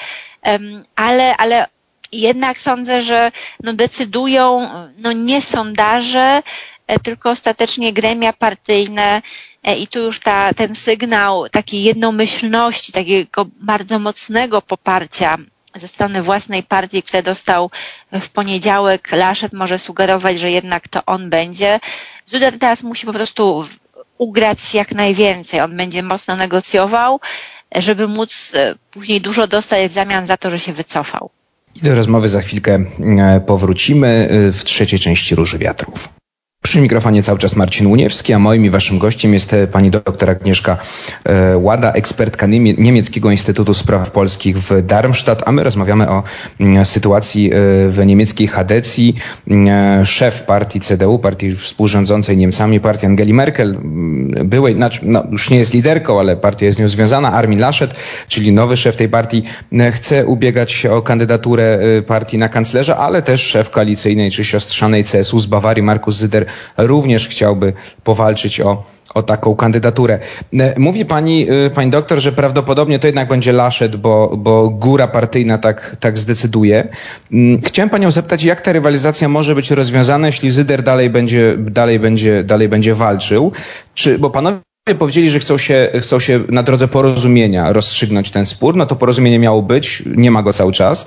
ale, 0.95 1.37
ale 1.37 1.65
jednak 2.11 2.57
sądzę, 2.59 3.01
że 3.01 3.31
no 3.63 3.73
decydują 3.73 4.69
no 4.97 5.11
nie 5.11 5.41
sondaże, 5.41 6.43
e, 6.87 6.99
tylko 6.99 7.29
ostatecznie 7.29 7.93
gremia 7.93 8.33
partyjne 8.33 9.21
e, 9.63 9.77
i 9.77 9.87
tu 9.87 9.99
już 9.99 10.19
ta, 10.19 10.53
ten 10.53 10.75
sygnał 10.75 11.49
takiej 11.49 11.83
jednomyślności, 11.83 12.91
takiego 12.91 13.45
bardzo 13.59 13.99
mocnego 13.99 14.61
poparcia 14.61 15.37
ze 15.75 15.87
strony 15.87 16.21
własnej 16.23 16.63
partii, 16.63 17.03
które 17.03 17.23
dostał 17.23 17.71
w 18.11 18.29
poniedziałek, 18.29 19.11
Laszet 19.11 19.53
może 19.53 19.79
sugerować, 19.79 20.39
że 20.39 20.51
jednak 20.51 20.87
to 20.87 21.05
on 21.05 21.29
będzie. 21.29 21.79
Zuder 22.25 22.59
teraz 22.59 22.83
musi 22.83 23.05
po 23.05 23.13
prostu 23.13 23.65
ugrać 24.17 24.73
jak 24.73 24.91
najwięcej. 24.91 25.61
On 25.61 25.77
będzie 25.77 26.03
mocno 26.03 26.35
negocjował, 26.35 27.19
żeby 27.75 28.07
móc 28.07 28.53
e, 28.55 28.75
później 28.91 29.21
dużo 29.21 29.47
dostać 29.47 29.91
w 29.91 29.93
zamian 29.93 30.25
za 30.25 30.37
to, 30.37 30.49
że 30.51 30.59
się 30.59 30.73
wycofał. 30.73 31.29
I 31.77 31.81
do 31.81 31.95
rozmowy 31.95 32.29
za 32.29 32.41
chwilkę 32.41 32.85
e, 32.99 33.41
powrócimy 33.41 34.07
e, 34.07 34.51
w 34.51 34.63
trzeciej 34.63 34.99
części 34.99 35.35
Róży 35.35 35.57
Wiatrów. 35.57 36.16
Przy 36.67 36.81
mikrofonie 36.81 37.23
cały 37.23 37.39
czas 37.39 37.55
Marcin 37.55 37.87
Uniewski, 37.87 38.33
a 38.33 38.39
moim 38.39 38.65
i 38.65 38.69
waszym 38.69 38.99
gościem 38.99 39.33
jest 39.33 39.53
e, 39.53 39.67
pani 39.67 39.91
doktor 39.91 40.29
Agnieszka 40.29 40.77
e, 41.23 41.57
Łada, 41.57 41.91
ekspertka 41.91 42.45
Niemieckiego 42.77 43.31
Instytutu 43.31 43.73
Spraw 43.73 44.11
Polskich 44.11 44.59
w 44.59 44.81
Darmstadt, 44.81 45.43
a 45.45 45.51
my 45.51 45.63
rozmawiamy 45.63 46.09
o 46.09 46.23
mm, 46.59 46.85
sytuacji 46.85 47.47
e, 47.47 47.51
w 47.89 48.01
niemieckiej 48.05 48.47
Hadecji. 48.47 49.15
Mm, 49.47 50.05
szef 50.05 50.43
partii 50.43 50.79
CDU, 50.79 51.19
partii 51.19 51.55
współrządzącej 51.55 52.37
Niemcami, 52.37 52.79
partii 52.79 53.05
Angeli 53.05 53.33
Merkel, 53.33 53.69
mm, 53.69 54.49
byłej, 54.49 54.73
znaczy, 54.73 54.99
no, 55.03 55.23
już 55.31 55.49
nie 55.49 55.57
jest 55.57 55.73
liderką, 55.73 56.19
ale 56.19 56.35
partia 56.35 56.65
jest 56.65 56.77
z 56.77 56.81
nią 56.81 56.87
związana, 56.87 57.31
Armin 57.31 57.59
Laschet, 57.59 57.95
czyli 58.27 58.51
nowy 58.51 58.77
szef 58.77 58.95
tej 58.95 59.09
partii, 59.09 59.43
chce 59.91 60.25
ubiegać 60.25 60.71
się 60.71 60.91
o 60.91 61.01
kandydaturę 61.01 61.79
partii 62.07 62.37
na 62.37 62.49
kanclerza, 62.49 62.97
ale 62.97 63.21
też 63.21 63.41
szef 63.41 63.69
koalicyjnej 63.69 64.31
czy 64.31 64.45
siostrzanej 64.45 65.03
CSU 65.03 65.39
z 65.39 65.45
Bawarii, 65.45 65.83
Markus 65.83 66.17
Zyder, 66.17 66.45
również 66.77 67.27
chciałby 67.27 67.73
powalczyć 68.03 68.61
o 68.61 68.97
o 69.13 69.23
taką 69.23 69.55
kandydaturę. 69.55 70.19
E, 70.59 70.79
mówi 70.79 71.05
pani, 71.05 71.47
e, 71.65 71.69
pani 71.69 71.91
doktor, 71.91 72.19
że 72.19 72.31
prawdopodobnie 72.31 72.99
to 72.99 73.07
jednak 73.07 73.27
będzie 73.27 73.51
Laszet, 73.51 73.95
bo, 73.95 74.37
bo 74.37 74.69
góra 74.69 75.07
partyjna 75.07 75.57
tak, 75.57 75.97
tak 75.99 76.17
zdecyduje. 76.17 76.87
Mm, 77.31 77.61
chciałem 77.61 77.89
panią 77.89 78.11
zapytać, 78.11 78.43
jak 78.43 78.61
ta 78.61 78.73
rywalizacja 78.73 79.29
może 79.29 79.55
być 79.55 79.71
rozwiązana, 79.71 80.27
jeśli 80.27 80.51
Zyder 80.51 80.83
dalej 80.83 81.09
będzie, 81.09 81.55
dalej 81.57 81.99
będzie, 81.99 82.43
dalej 82.43 82.69
będzie 82.69 82.95
walczył? 82.95 83.51
Czy, 83.93 84.19
bo 84.19 84.29
panowie 84.29 84.59
powiedzieli, 84.99 85.29
że 85.29 85.39
chcą 85.39 85.57
się, 85.57 85.89
chcą 86.01 86.19
się 86.19 86.39
na 86.49 86.63
drodze 86.63 86.87
porozumienia 86.87 87.73
rozstrzygnąć 87.73 88.31
ten 88.31 88.45
spór, 88.45 88.75
no 88.75 88.85
to 88.85 88.95
porozumienie 88.95 89.39
miało 89.39 89.61
być, 89.61 90.03
nie 90.05 90.31
ma 90.31 90.43
go 90.43 90.53
cały 90.53 90.71
czas. 90.71 91.05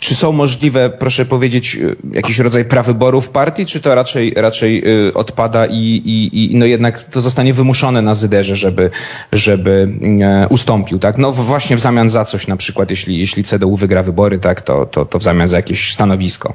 Czy 0.00 0.14
są 0.14 0.32
możliwe, 0.32 0.90
proszę 0.90 1.26
powiedzieć, 1.26 1.74
y, 1.74 1.96
jakiś 2.12 2.38
rodzaj 2.38 2.64
prawyborów 2.64 3.28
partii, 3.28 3.66
czy 3.66 3.80
to 3.80 3.94
raczej, 3.94 4.34
raczej 4.36 4.82
y, 5.08 5.14
odpada 5.14 5.66
i, 5.66 5.74
i, 6.04 6.52
i 6.52 6.56
no 6.56 6.66
jednak 6.66 7.02
to 7.04 7.22
zostanie 7.22 7.54
wymuszone 7.54 8.02
na 8.02 8.14
Zyderze, 8.14 8.56
żeby, 8.56 8.90
żeby 9.32 9.88
e, 10.22 10.48
ustąpił, 10.48 10.98
tak? 10.98 11.18
No 11.18 11.32
właśnie 11.32 11.76
w 11.76 11.80
zamian 11.80 12.08
za 12.10 12.24
coś 12.24 12.46
na 12.46 12.56
przykład, 12.56 12.90
jeśli, 12.90 13.18
jeśli 13.18 13.44
CDU 13.44 13.76
wygra 13.76 14.02
wybory, 14.02 14.38
tak, 14.38 14.62
to, 14.62 14.86
to, 14.86 15.04
to 15.04 15.18
w 15.18 15.22
zamian 15.22 15.48
za 15.48 15.56
jakieś 15.56 15.92
stanowisko. 15.92 16.54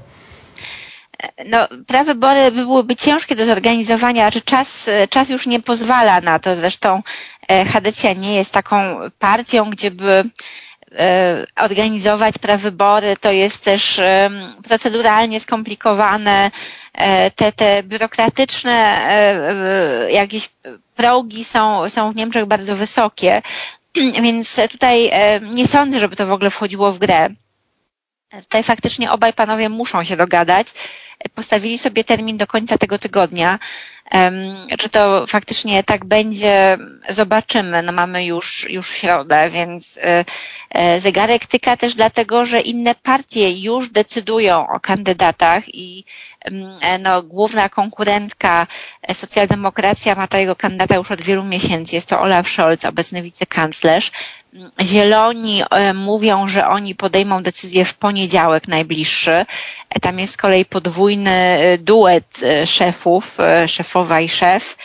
No, 1.46 1.68
prawybory 1.88 2.52
byłyby 2.52 2.96
ciężkie 2.96 3.36
do 3.36 3.46
zorganizowania, 3.46 4.32
czy 4.32 4.42
czas, 4.42 4.90
czas 5.10 5.30
już 5.30 5.48
nie 5.48 5.60
pozwala 5.60 6.22
na 6.22 6.40
to. 6.40 6.56
Zresztą 6.56 7.02
e, 7.48 7.66
Hadecja 7.66 8.14
nie 8.14 8.36
jest 8.36 8.52
taką 8.54 8.78
partią, 9.20 9.70
gdzie 9.70 9.92
by 9.92 10.24
organizować 11.56 12.38
prawybory, 12.38 13.18
to 13.22 13.32
jest 13.32 13.64
też 13.64 14.02
proceduralnie 14.64 15.40
skomplikowane. 15.40 16.52
E, 16.94 17.32
te, 17.32 17.52
te 17.52 17.84
biurokratyczne 17.84 18.72
e, 18.72 20.12
jakieś 20.12 20.50
progi 20.96 21.44
są, 21.44 21.90
są 21.90 22.12
w 22.12 22.16
Niemczech 22.16 22.46
bardzo 22.46 22.76
wysokie, 22.76 23.42
więc 24.24 24.56
tutaj 24.72 25.12
nie 25.42 25.68
sądzę, 25.68 26.00
żeby 26.00 26.16
to 26.16 26.28
w 26.28 26.32
ogóle 26.32 26.50
wchodziło 26.50 26.92
w 26.92 27.00
grę. 27.00 27.30
Tutaj 28.32 28.64
faktycznie 28.64 29.12
obaj 29.12 29.34
panowie 29.34 29.70
muszą 29.70 30.04
się 30.04 30.18
dogadać. 30.18 30.68
Postawili 31.36 31.78
sobie 31.78 32.04
termin 32.04 32.38
do 32.38 32.48
końca 32.48 32.78
tego 32.78 33.00
tygodnia. 33.00 33.60
Czy 34.80 34.90
to 34.90 35.28
faktycznie 35.28 35.84
tak 35.84 36.06
będzie, 36.06 36.78
zobaczymy. 37.10 37.84
No 37.84 37.92
mamy 37.92 38.26
już, 38.26 38.70
już 38.70 38.90
środę, 38.92 39.50
więc 39.50 39.98
y, 39.98 40.02
y, 40.96 41.00
zegarek 41.00 41.46
tyka 41.46 41.78
też 41.78 41.96
dlatego, 41.96 42.46
że 42.46 42.60
inne 42.60 42.96
partie 42.96 43.52
już 43.52 43.90
decydują 43.90 44.68
o 44.70 44.80
kandydatach 44.80 45.64
i 45.76 46.06
no, 47.00 47.24
główna 47.24 47.70
konkurentka 47.70 48.68
e, 49.02 49.16
socjaldemokracja 49.16 50.16
ma 50.16 50.28
tego 50.28 50.56
kandydata 50.56 50.96
już 50.96 51.12
od 51.12 51.22
wielu 51.22 51.44
miesięcy. 51.44 51.96
Jest 51.96 52.10
to 52.10 52.22
Olaf 52.22 52.48
Scholz, 52.50 52.86
obecny 52.86 53.22
wicekanclerz. 53.22 54.12
Zieloni 54.82 55.62
e, 55.72 55.94
mówią, 55.94 56.48
że 56.48 56.68
oni 56.68 56.96
podejmą 56.96 57.44
decyzję 57.44 57.86
w 57.86 57.94
poniedziałek 57.94 58.68
najbliższy. 58.68 59.46
E, 59.90 60.00
tam 60.02 60.20
jest 60.20 60.34
z 60.34 60.38
kolei 60.38 60.66
podwójny 60.66 61.58
duet 61.80 62.40
szefów, 62.66 63.38
szefowa 64.00 64.22
i 64.22 64.30
szef. 64.30 64.78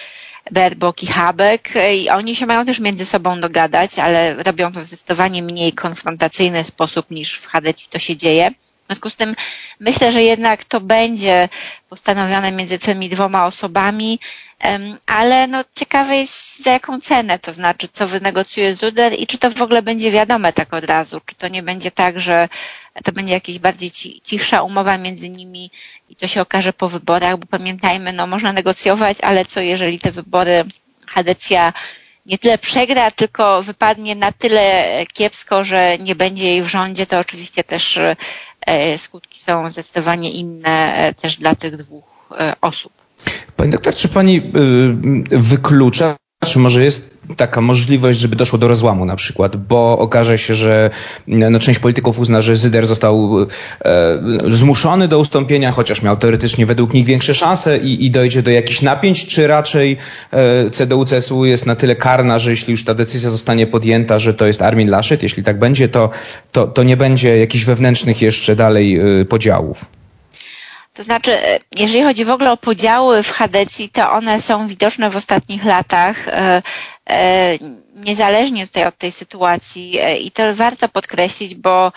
Berbok 0.51 1.03
i 1.03 1.07
Habek 1.07 1.69
i 1.95 2.11
oni 2.11 2.37
się 2.37 2.47
mają 2.47 2.65
też 2.67 2.79
między 2.81 3.07
sobą 3.07 3.41
dogadać, 3.41 3.99
ale 3.99 4.35
robią 4.43 4.73
to 4.73 4.81
w 4.81 4.85
zdecydowanie 4.85 5.43
mniej 5.43 5.73
konfrontacyjny 5.73 6.65
sposób 6.65 7.11
niż 7.11 7.39
w 7.39 7.47
Hadecji 7.47 7.89
to 7.91 7.99
się 7.99 8.17
dzieje. 8.17 8.51
W 8.85 8.87
związku 8.87 9.11
z 9.11 9.17
tym 9.17 9.35
myślę, 9.81 10.13
że 10.13 10.23
jednak 10.23 10.65
to 10.65 10.81
będzie 10.81 11.49
postanowione 11.89 12.53
między 12.53 12.79
tymi 12.79 13.09
dwoma 13.09 13.47
osobami, 13.47 14.19
ale 15.07 15.47
no 15.47 15.65
ciekawe 15.75 16.17
jest 16.17 16.63
za 16.63 16.71
jaką 16.71 17.01
cenę, 17.01 17.39
to 17.39 17.53
znaczy 17.53 17.89
co 17.89 18.09
wynegocjuje 18.09 18.75
Zuder 18.75 19.13
i 19.21 19.27
czy 19.27 19.39
to 19.39 19.51
w 19.51 19.63
ogóle 19.63 19.83
będzie 19.83 20.11
wiadome 20.11 20.53
tak 20.53 20.75
od 20.75 20.85
razu, 20.85 21.21
czy 21.27 21.35
to 21.35 21.49
nie 21.49 21.63
będzie 21.63 21.91
tak, 21.91 22.21
że 22.21 22.49
to 23.05 23.13
będzie 23.13 23.33
jakaś 23.35 23.59
bardziej 23.59 23.91
cichsza 24.23 24.63
umowa 24.63 24.99
między 24.99 25.29
nimi 25.31 25.71
i 26.11 26.17
to 26.17 26.27
się 26.29 26.41
okaże 26.41 26.73
po 26.73 26.89
wyborach, 26.89 27.37
bo 27.37 27.47
pamiętajmy, 27.47 28.13
no 28.13 28.27
można 28.27 28.53
negocjować, 28.53 29.17
ale 29.21 29.45
co 29.45 29.61
jeżeli 29.61 29.99
te 30.01 30.11
wybory 30.13 30.65
Hadecja 31.07 31.73
nie 32.27 32.39
tyle 32.39 32.59
przegra, 32.59 33.11
tylko 33.11 33.63
wypadnie 33.63 34.15
na 34.17 34.33
tyle 34.33 34.85
kiepsko, 35.13 35.65
że 35.65 35.99
nie 35.99 36.15
będzie 36.15 36.45
jej 36.45 36.63
w 36.63 36.69
rządzie, 36.69 37.07
to 37.07 37.19
oczywiście 37.19 37.65
też 37.65 37.99
skutki 38.97 39.41
są 39.41 39.71
zdecydowanie 39.71 40.31
inne 40.31 40.95
e, 40.97 41.15
też 41.15 41.37
dla 41.37 41.55
tych 41.55 41.77
dwóch 41.77 42.05
e, 42.39 42.53
osób. 42.61 42.93
Pani 43.57 43.73
doktor, 43.73 43.95
czy 43.95 44.09
pani 44.09 44.53
wyklucza, 45.31 46.17
czy 46.47 46.59
może 46.59 46.85
jest 46.85 47.14
taka 47.37 47.61
możliwość, 47.61 48.19
żeby 48.19 48.37
doszło 48.37 48.59
do 48.59 48.69
rozłamu 48.69 49.05
na 49.05 49.17
przykład, 49.17 49.57
bo 49.57 49.99
okaże 49.99 50.39
się, 50.39 50.55
że 50.55 50.91
no, 51.27 51.61
część 51.61 51.79
polityków 51.79 52.19
uzna, 52.19 52.41
że 52.41 52.57
Zyder 52.57 52.87
został 52.87 53.37
e, 53.85 54.19
zmuszony 54.49 55.09
do 55.09 55.19
ustąpienia, 55.19 55.73
chociaż 55.73 56.03
miał 56.03 56.17
teoretycznie 56.17 56.67
według 56.67 56.95
nich 56.95 57.07
większe 57.07 57.35
szanse 57.35 57.79
i, 57.79 58.07
i 58.07 58.11
dojdzie 58.11 58.43
do 58.43 58.51
jakichś 58.51 58.83
napięć, 58.83 59.27
czy 59.27 59.47
raczej 59.47 59.97
e, 60.31 60.71
CDU-CSU 60.71 61.45
jest 61.45 61.67
na 61.67 61.77
tyle 61.77 61.97
karna, 61.97 62.39
że 62.39 62.51
jeśli 62.51 62.71
już 62.71 62.85
ta 62.85 62.95
decyzja 62.95 63.31
zostanie 63.31 63.67
podjęta, 63.67 64.19
że 64.19 64.35
to 64.35 64.47
jest 64.47 64.63
Armin 64.63 64.91
Laschet, 64.91 65.23
jeśli 65.23 65.43
tak 65.43 65.59
będzie, 65.59 65.89
to, 65.89 66.11
to, 66.53 66.67
to 66.67 66.83
nie 66.83 66.97
będzie 66.97 67.39
jakichś 67.39 67.65
wewnętrznych 67.65 68.23
jeszcze 68.23 68.57
dalej 68.57 68.99
e, 69.21 69.25
podziałów. 69.25 69.85
To 70.95 71.03
znaczy, 71.03 71.33
e, 71.33 71.59
jeżeli 71.77 72.05
chodzi 72.05 72.25
w 72.25 72.31
ogóle 72.31 72.53
o 72.53 72.57
podziały 72.57 73.23
w 73.23 73.31
Hadecji, 73.31 73.89
to 73.89 74.13
one 74.13 74.41
są 74.41 74.69
widoczne 74.69 75.11
w 75.11 75.17
ostatnich 75.17 75.65
latach, 75.65 76.29
e, 76.29 76.63
e, 77.11 77.59
niezależnie 77.95 78.67
tutaj 78.67 78.87
od 78.87 78.99
tej 78.99 79.13
sytuacji 79.13 79.99
i 80.21 80.31
to 80.31 80.55
warto 80.55 80.89
podkreślić, 80.89 81.55
bo 81.55 81.93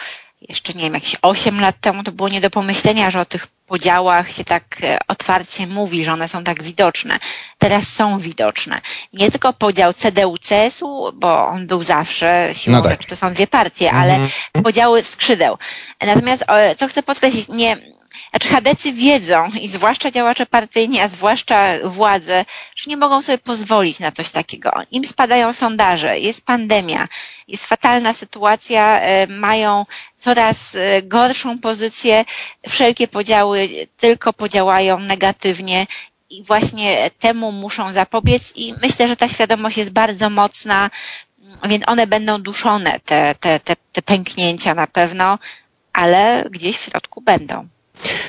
jeszcze 0.49 0.73
nie 0.73 0.83
wiem, 0.83 0.93
jakieś 0.93 1.15
8 1.21 1.61
lat 1.61 1.75
temu 1.81 2.03
to 2.03 2.11
było 2.11 2.29
nie 2.29 2.41
do 2.41 2.49
pomyślenia, 2.49 3.09
że 3.09 3.19
o 3.19 3.25
tych 3.25 3.47
podziałach 3.47 4.31
się 4.31 4.43
tak 4.43 4.63
otwarcie 5.07 5.67
mówi, 5.67 6.05
że 6.05 6.13
one 6.13 6.27
są 6.27 6.43
tak 6.43 6.63
widoczne. 6.63 7.19
Teraz 7.57 7.87
są 7.87 8.19
widoczne. 8.19 8.81
Nie 9.13 9.31
tylko 9.31 9.53
podział 9.53 9.91
CDU-CSU, 9.91 11.11
bo 11.13 11.47
on 11.47 11.67
był 11.67 11.83
zawsze, 11.83 12.49
siłą 12.53 12.77
no 12.77 12.83
tak. 12.83 12.91
rzeczy 12.91 13.07
to 13.07 13.15
są 13.15 13.33
dwie 13.33 13.47
partie, 13.47 13.91
ale 13.91 14.15
mm 14.15 14.27
-hmm. 14.27 14.61
podziały 14.63 15.03
skrzydeł. 15.03 15.57
Natomiast, 16.01 16.45
co 16.77 16.87
chcę 16.87 17.03
podkreślić, 17.03 17.47
nie, 17.47 17.77
znaczy 18.29 18.47
Hadecy 18.49 18.93
wiedzą 18.93 19.49
i 19.61 19.67
zwłaszcza 19.67 20.11
działacze 20.11 20.45
partyjni, 20.45 20.99
a 20.99 21.07
zwłaszcza 21.07 21.63
władze, 21.83 22.45
że 22.75 22.83
nie 22.89 22.97
mogą 22.97 23.21
sobie 23.21 23.37
pozwolić 23.37 23.99
na 23.99 24.11
coś 24.11 24.29
takiego. 24.31 24.71
Im 24.91 25.05
spadają 25.05 25.53
sondaże, 25.53 26.19
jest 26.19 26.45
pandemia, 26.45 27.07
jest 27.47 27.65
fatalna 27.65 28.13
sytuacja, 28.13 28.99
e, 29.01 29.27
mają 29.27 29.85
coraz 30.17 30.75
e, 30.75 31.01
gorszą 31.03 31.59
pozycję, 31.59 32.25
wszelkie 32.69 33.07
podziały 33.07 33.69
tylko 33.97 34.33
podziałają 34.33 34.99
negatywnie 34.99 35.87
i 36.29 36.43
właśnie 36.43 37.09
temu 37.19 37.51
muszą 37.51 37.93
zapobiec 37.93 38.53
i 38.55 38.73
myślę, 38.81 39.07
że 39.07 39.15
ta 39.15 39.29
świadomość 39.29 39.77
jest 39.77 39.91
bardzo 39.91 40.29
mocna, 40.29 40.89
więc 41.63 41.83
one 41.87 42.07
będą 42.07 42.41
duszone, 42.41 42.99
te, 42.99 43.35
te, 43.39 43.59
te, 43.59 43.75
te 43.93 44.01
pęknięcia 44.01 44.75
na 44.75 44.87
pewno, 44.87 45.39
ale 45.93 46.45
gdzieś 46.51 46.77
w 46.77 46.83
środku 46.83 47.21
będą. 47.21 47.67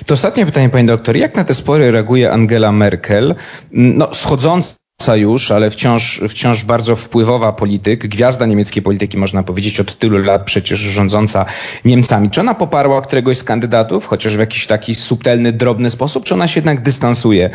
To 0.08 0.14
ostatnie 0.14 0.46
pytanie, 0.46 0.68
pani 0.68 0.86
doktor. 0.86 1.16
Jak 1.16 1.36
na 1.36 1.44
te 1.44 1.54
spory 1.54 1.90
reaguje 1.90 2.32
Angela 2.32 2.72
Merkel? 2.72 3.34
No, 3.72 4.14
schodząca 4.14 5.16
już, 5.16 5.50
ale 5.50 5.70
wciąż, 5.70 6.20
wciąż 6.28 6.64
bardzo 6.64 6.96
wpływowa 6.96 7.52
polityk, 7.52 8.06
gwiazda 8.06 8.46
niemieckiej 8.46 8.82
polityki, 8.82 9.18
można 9.18 9.42
powiedzieć, 9.42 9.80
od 9.80 9.98
tylu 9.98 10.18
lat 10.18 10.44
przecież 10.44 10.78
rządząca 10.78 11.44
Niemcami. 11.84 12.30
Czy 12.30 12.40
ona 12.40 12.54
poparła 12.54 13.02
któregoś 13.02 13.38
z 13.38 13.44
kandydatów, 13.44 14.06
chociaż 14.06 14.36
w 14.36 14.40
jakiś 14.40 14.66
taki 14.66 14.94
subtelny, 14.94 15.52
drobny 15.52 15.90
sposób, 15.90 16.24
czy 16.24 16.34
ona 16.34 16.48
się 16.48 16.58
jednak 16.58 16.82
dystansuje, 16.82 17.50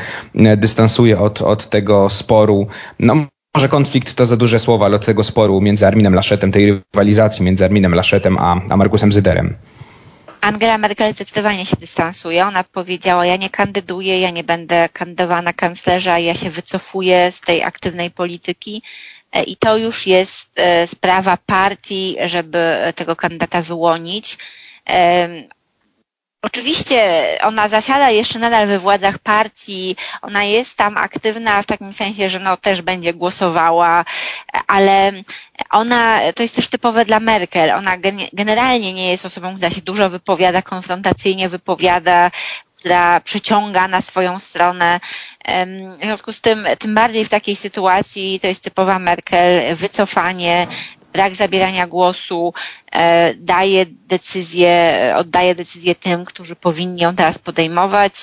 dystansuje 0.57 1.19
od, 1.19 1.41
od 1.41 1.69
tego 1.69 2.09
sporu? 2.09 2.67
No, 2.99 3.15
może 3.55 3.69
konflikt 3.69 4.13
to 4.13 4.25
za 4.25 4.37
duże 4.37 4.59
słowa, 4.59 4.85
ale 4.85 4.95
od 4.95 5.05
tego 5.05 5.23
sporu 5.23 5.61
między 5.61 5.87
Arminem 5.87 6.13
Laschetem, 6.13 6.51
tej 6.51 6.81
rywalizacji 6.93 7.45
między 7.45 7.65
Arminem 7.65 7.95
Laschetem 7.95 8.37
a, 8.37 8.61
a 8.69 8.77
Markusem 8.77 9.13
Zyderem. 9.13 9.55
Angela 10.43 10.77
Merkel 10.77 11.13
zdecydowanie 11.13 11.65
się 11.65 11.75
dystansuje. 11.75 12.45
Ona 12.45 12.63
powiedziała, 12.63 13.25
ja 13.25 13.35
nie 13.35 13.49
kandyduję, 13.49 14.19
ja 14.19 14.29
nie 14.29 14.43
będę 14.43 14.89
kandydowana 14.89 15.41
na 15.41 15.53
kanclerza, 15.53 16.19
ja 16.19 16.35
się 16.35 16.49
wycofuję 16.49 17.31
z 17.31 17.41
tej 17.41 17.63
aktywnej 17.63 18.11
polityki. 18.11 18.81
E, 19.31 19.43
I 19.43 19.57
to 19.57 19.77
już 19.77 20.07
jest 20.07 20.51
e, 20.55 20.87
sprawa 20.87 21.37
partii, 21.45 22.17
żeby 22.25 22.77
tego 22.95 23.15
kandydata 23.15 23.61
wyłonić. 23.61 24.37
Oczywiście 26.41 27.23
ona 27.41 27.67
zasiada 27.67 28.09
jeszcze 28.09 28.39
nadal 28.39 28.67
we 28.67 28.79
władzach 28.79 29.19
partii, 29.19 29.95
ona 30.21 30.43
jest 30.43 30.77
tam 30.77 30.97
aktywna 30.97 31.61
w 31.61 31.65
takim 31.65 31.93
sensie, 31.93 32.29
że 32.29 32.39
no 32.39 32.57
też 32.57 32.81
będzie 32.81 33.13
głosowała, 33.13 34.05
ale 34.67 35.11
ona, 35.73 36.19
to 36.35 36.43
jest 36.43 36.55
też 36.55 36.67
typowe 36.67 37.05
dla 37.05 37.19
Merkel, 37.19 37.71
ona 37.71 37.97
generalnie 38.33 38.93
nie 38.93 39.11
jest 39.11 39.25
osobą, 39.25 39.55
która 39.55 39.69
się 39.69 39.81
dużo 39.81 40.09
wypowiada, 40.09 40.61
konfrontacyjnie 40.61 41.49
wypowiada, 41.49 42.31
która 42.77 43.19
przeciąga 43.21 43.87
na 43.87 44.01
swoją 44.01 44.39
stronę. 44.39 44.99
W 45.99 46.03
związku 46.03 46.33
z 46.33 46.41
tym, 46.41 46.67
tym 46.79 46.95
bardziej 46.95 47.25
w 47.25 47.29
takiej 47.29 47.55
sytuacji 47.55 48.39
to 48.39 48.47
jest 48.47 48.63
typowa 48.63 48.99
Merkel, 48.99 49.75
wycofanie, 49.75 50.67
brak 51.13 51.35
zabierania 51.35 51.87
głosu 51.87 52.53
e, 52.91 53.33
daje 53.33 53.85
decyzję, 54.07 54.93
oddaje 55.17 55.55
decyzję 55.55 55.95
tym, 55.95 56.25
którzy 56.25 56.55
powinni 56.55 57.01
ją 57.01 57.15
teraz 57.15 57.37
podejmować. 57.39 58.13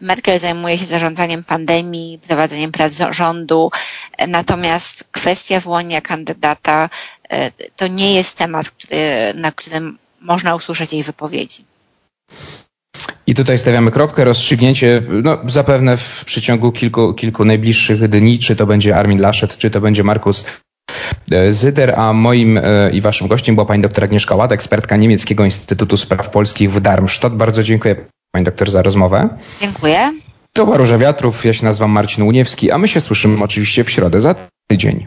Merkel 0.00 0.40
zajmuje 0.40 0.78
się 0.78 0.86
zarządzaniem 0.86 1.44
pandemii, 1.44 2.18
prowadzeniem 2.28 2.72
prac 2.72 2.98
rządu, 3.10 3.70
natomiast 4.28 5.04
kwestia 5.12 5.60
wyłonienia 5.60 6.00
kandydata 6.00 6.90
e, 7.30 7.50
to 7.76 7.86
nie 7.86 8.14
jest 8.14 8.36
temat, 8.36 8.70
który, 8.70 8.98
na 9.34 9.52
którym 9.52 9.98
można 10.20 10.54
usłyszeć 10.54 10.92
jej 10.92 11.02
wypowiedzi. 11.02 11.64
I 13.26 13.34
tutaj 13.34 13.58
stawiamy 13.58 13.90
kropkę, 13.90 14.24
rozstrzygnięcie 14.24 15.02
no, 15.22 15.38
zapewne 15.46 15.96
w 15.96 16.24
przeciągu 16.24 16.72
kilku, 16.72 17.14
kilku 17.14 17.44
najbliższych 17.44 18.08
dni, 18.08 18.38
czy 18.38 18.56
to 18.56 18.66
będzie 18.66 18.96
Armin 18.96 19.20
Laschet, 19.20 19.58
czy 19.58 19.70
to 19.70 19.80
będzie 19.80 20.04
Markus 20.04 20.44
E, 20.44 20.67
Zyder, 21.50 21.94
a 22.00 22.12
moim 22.12 22.58
e, 22.58 22.90
i 22.92 23.00
waszym 23.00 23.28
gościem 23.28 23.54
była 23.54 23.66
pani 23.66 23.82
doktor 23.82 24.04
Agnieszka 24.04 24.34
Ład, 24.34 24.52
ekspertka 24.52 24.96
Niemieckiego 24.96 25.44
Instytutu 25.44 25.96
Spraw 25.96 26.30
Polskich 26.30 26.72
w 26.72 26.80
Darmstadt. 26.80 27.34
Bardzo 27.34 27.62
dziękuję 27.62 27.96
pani 28.32 28.44
doktor 28.44 28.70
za 28.70 28.82
rozmowę. 28.82 29.28
Dziękuję. 29.60 30.12
To 30.52 30.64
była 30.64 30.76
Róża 30.76 30.98
Wiatrów, 30.98 31.44
ja 31.44 31.52
się 31.52 31.64
nazywam 31.64 31.90
Marcin 31.90 32.24
Uniewski, 32.24 32.70
a 32.70 32.78
my 32.78 32.88
się 32.88 33.00
słyszymy 33.00 33.44
oczywiście 33.44 33.84
w 33.84 33.90
środę 33.90 34.20
za 34.20 34.34
tydzień. 34.70 35.06